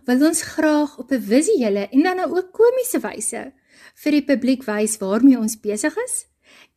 wil 0.05 0.27
ons 0.27 0.43
graag 0.43 0.99
op 0.99 1.13
'n 1.13 1.21
visuele 1.21 1.89
en 1.89 2.03
dan 2.03 2.19
ook 2.19 2.53
komiese 2.53 3.01
wyse 3.01 3.60
vir 4.05 4.13
die 4.13 4.25
publiek 4.25 4.65
wys 4.65 4.99
waarmee 4.99 5.39
ons 5.39 5.61
besig 5.61 5.97
is 6.07 6.27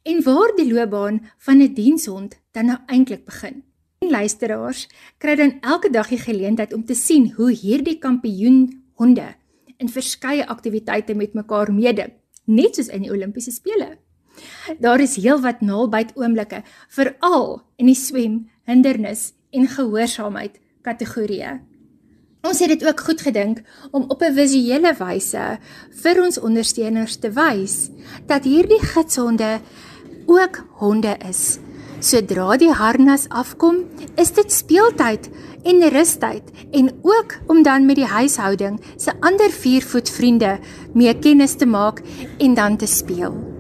en 0.03 0.23
waar 0.23 0.51
die 0.57 0.67
loopbaan 0.73 1.21
van 1.37 1.61
'n 1.61 1.73
dienshond 1.73 2.39
dan 2.51 2.65
nou 2.65 2.77
eintlik 2.87 3.25
begin. 3.25 3.63
En 3.99 4.09
luisteraars 4.09 4.87
kry 5.17 5.35
dan 5.35 5.59
elke 5.61 5.89
dag 5.89 6.07
die 6.07 6.17
geleentheid 6.17 6.73
om 6.73 6.85
te 6.85 6.95
sien 6.95 7.31
hoe 7.37 7.51
hierdie 7.51 7.99
kampioen 7.99 8.83
honde 8.93 9.35
in 9.77 9.89
verskeie 9.89 10.47
aktiwiteite 10.47 11.15
met 11.15 11.33
mekaar 11.33 11.73
meeding, 11.73 12.11
net 12.45 12.75
soos 12.75 12.87
in 12.87 13.01
die 13.01 13.11
Olimpiese 13.11 13.51
spele. 13.51 13.97
Daar 14.79 14.99
is 14.99 15.15
heelwat 15.15 15.61
naalbyt 15.61 16.15
oomblikke, 16.15 16.63
veral 16.89 17.61
in 17.77 17.85
die 17.85 17.97
swem, 17.97 18.49
hindernis 18.65 19.33
en 19.51 19.67
gehoorsaamheid 19.67 20.59
kategorieë. 20.81 21.59
Ons 22.43 22.59
het 22.59 22.73
dit 22.73 22.87
ook 22.87 22.99
goed 22.99 23.21
gedink 23.23 23.61
om 23.91 24.03
op 24.07 24.21
'n 24.21 24.35
visuele 24.35 24.93
wyse 24.99 25.59
vir 26.03 26.23
ons 26.23 26.39
ondersteuners 26.39 27.15
te 27.15 27.31
wys 27.31 27.89
dat 28.27 28.43
hierdie 28.43 28.83
gidshonde 28.83 29.59
ook 30.27 30.65
honde 30.79 31.15
is 31.29 31.59
Sodra 32.03 32.57
die 32.59 32.71
harnas 32.75 33.29
afkom, 33.29 33.85
is 34.19 34.33
dit 34.35 34.51
speeltyd 34.51 35.29
en 35.63 35.87
rustyd 35.93 36.43
en 36.75 36.91
ook 37.01 37.37
om 37.47 37.63
dan 37.63 37.85
met 37.85 37.95
die 37.95 38.09
huishouding 38.11 38.81
se 38.97 39.15
ander 39.23 39.51
viervoet 39.51 40.09
vriende 40.09 40.59
mee 40.93 41.15
kennis 41.15 41.55
te 41.55 41.65
maak 41.65 42.03
en 42.43 42.53
dan 42.53 42.77
te 42.77 42.85
speel. 42.85 43.52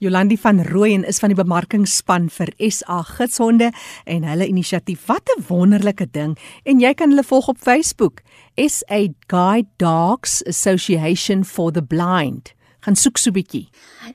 Jolandi 0.00 0.38
van 0.40 0.62
Rooyen 0.64 1.02
is 1.04 1.18
van 1.20 1.28
die 1.28 1.36
bemarkingsspan 1.36 2.30
vir 2.32 2.48
SA 2.72 3.02
Gidshonde 3.04 3.66
en 4.08 4.22
hulle 4.24 4.46
inisiatief. 4.48 5.02
Wat 5.06 5.28
'n 5.36 5.44
wonderlike 5.48 6.06
ding. 6.10 6.38
En 6.64 6.80
jy 6.80 6.94
kan 6.94 7.10
hulle 7.10 7.24
volg 7.24 7.48
op 7.48 7.58
Facebook. 7.58 8.22
SA 8.56 9.08
Guide 9.26 9.68
Dogs 9.76 10.44
Association 10.44 11.44
for 11.44 11.70
the 11.72 11.82
Blind 11.82 12.54
gaan 12.80 12.96
soek 12.96 13.18
so 13.18 13.30
bietjie. 13.30 13.68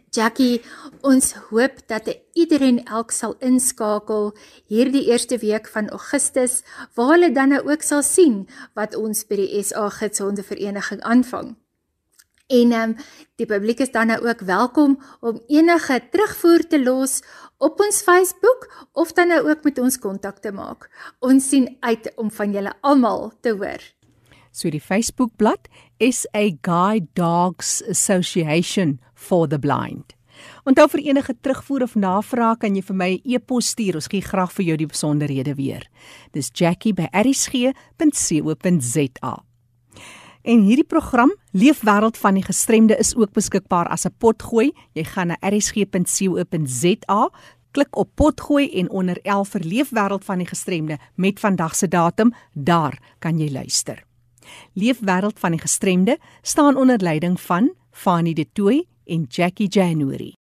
Jackie, 0.10 0.62
ons 1.02 1.34
hoop 1.50 1.88
dat 1.88 2.10
iedereen 2.34 2.84
elk 2.86 3.12
sal 3.12 3.36
inskakel 3.40 4.32
hierdie 4.68 5.06
eerste 5.12 5.38
week 5.38 5.68
van 5.68 5.90
Augustus 5.90 6.64
waar 6.96 7.14
hulle 7.14 7.32
dan 7.32 7.50
nou 7.50 7.62
ook 7.70 7.82
sal 7.82 8.02
sien 8.02 8.48
wat 8.74 8.96
ons 8.96 9.26
by 9.30 9.36
die 9.36 9.64
SA 9.64 9.90
Gidsonde 9.90 10.44
Vereniging 10.44 11.02
aanvang. 11.02 11.56
En 12.48 12.72
ehm 12.72 12.90
um, 12.90 12.96
die 13.36 13.46
publiek 13.46 13.80
is 13.80 13.92
dan 13.92 14.08
nou 14.08 14.28
ook 14.28 14.40
welkom 14.40 15.04
om 15.20 15.42
enige 15.48 16.02
terugvoer 16.12 16.68
te 16.68 16.84
los 16.84 17.24
op 17.58 17.80
ons 17.80 18.02
Facebook 18.02 18.88
of 18.92 19.12
dan 19.12 19.28
nou 19.28 19.50
ook 19.50 19.64
met 19.64 19.80
ons 19.80 20.00
kontak 20.00 20.40
te 20.40 20.52
maak. 20.52 20.90
Ons 21.20 21.50
sien 21.50 21.78
uit 21.80 22.16
om 22.16 22.32
van 22.32 22.52
julle 22.52 22.74
almal 22.82 23.32
te 23.42 23.50
hoor. 23.50 23.94
So 24.52 24.70
die 24.70 24.82
Facebookblad 24.82 25.68
is 25.98 26.28
a 26.36 26.52
Guide 26.62 27.08
Dogs 27.14 27.84
Association 27.90 29.00
for 29.14 29.48
the 29.48 29.60
Blind. 29.60 30.14
Onthou 30.64 30.90
vir 30.90 31.00
enige 31.00 31.36
terugvoer 31.42 31.82
of 31.84 31.96
navraag 31.96 32.58
kan 32.62 32.76
jy 32.76 32.82
vir 32.82 32.96
my 32.96 33.12
'n 33.12 33.20
e 33.24 33.36
e-pos 33.36 33.68
stuur. 33.68 33.96
Ons 33.96 34.08
gee 34.08 34.22
graag 34.22 34.54
vir 34.54 34.66
jou 34.66 34.78
die 34.78 34.88
besonderhede 34.88 35.56
weer. 35.56 35.90
Dis 36.32 36.50
jackie@rsg.co.za. 36.54 39.44
En 40.46 40.60
hierdie 40.62 40.86
program 40.86 41.32
Leefwêreld 41.58 42.18
van 42.22 42.36
die 42.38 42.44
Gestremde 42.46 42.98
is 43.02 43.16
ook 43.18 43.32
beskikbaar 43.34 43.88
as 43.90 44.06
'n 44.06 44.14
potgooi. 44.18 44.72
Jy 44.94 45.04
gaan 45.04 45.28
na 45.28 45.38
rsg.co.za, 45.42 47.30
klik 47.72 47.96
op 47.98 48.10
potgooi 48.16 48.72
en 48.80 48.90
onder 48.90 49.20
11 49.22 49.50
vir 49.50 49.62
Leefwêreld 49.62 50.24
van 50.24 50.38
die 50.38 50.48
Gestremde 50.48 50.98
met 51.16 51.40
vandag 51.40 51.76
se 51.76 51.88
datum, 51.88 52.34
daar 52.54 53.00
kan 53.20 53.40
jy 53.40 53.52
luister. 53.52 54.04
Leefwêreld 54.74 55.40
van 55.40 55.52
die 55.52 55.60
gestremde 55.60 56.18
staan 56.42 56.78
onder 56.78 56.98
leiding 56.98 57.42
van 57.42 57.74
Fanie 57.92 58.36
De 58.36 58.46
Tooy 58.54 58.86
en 59.06 59.26
Jackie 59.30 59.68
January. 59.68 60.36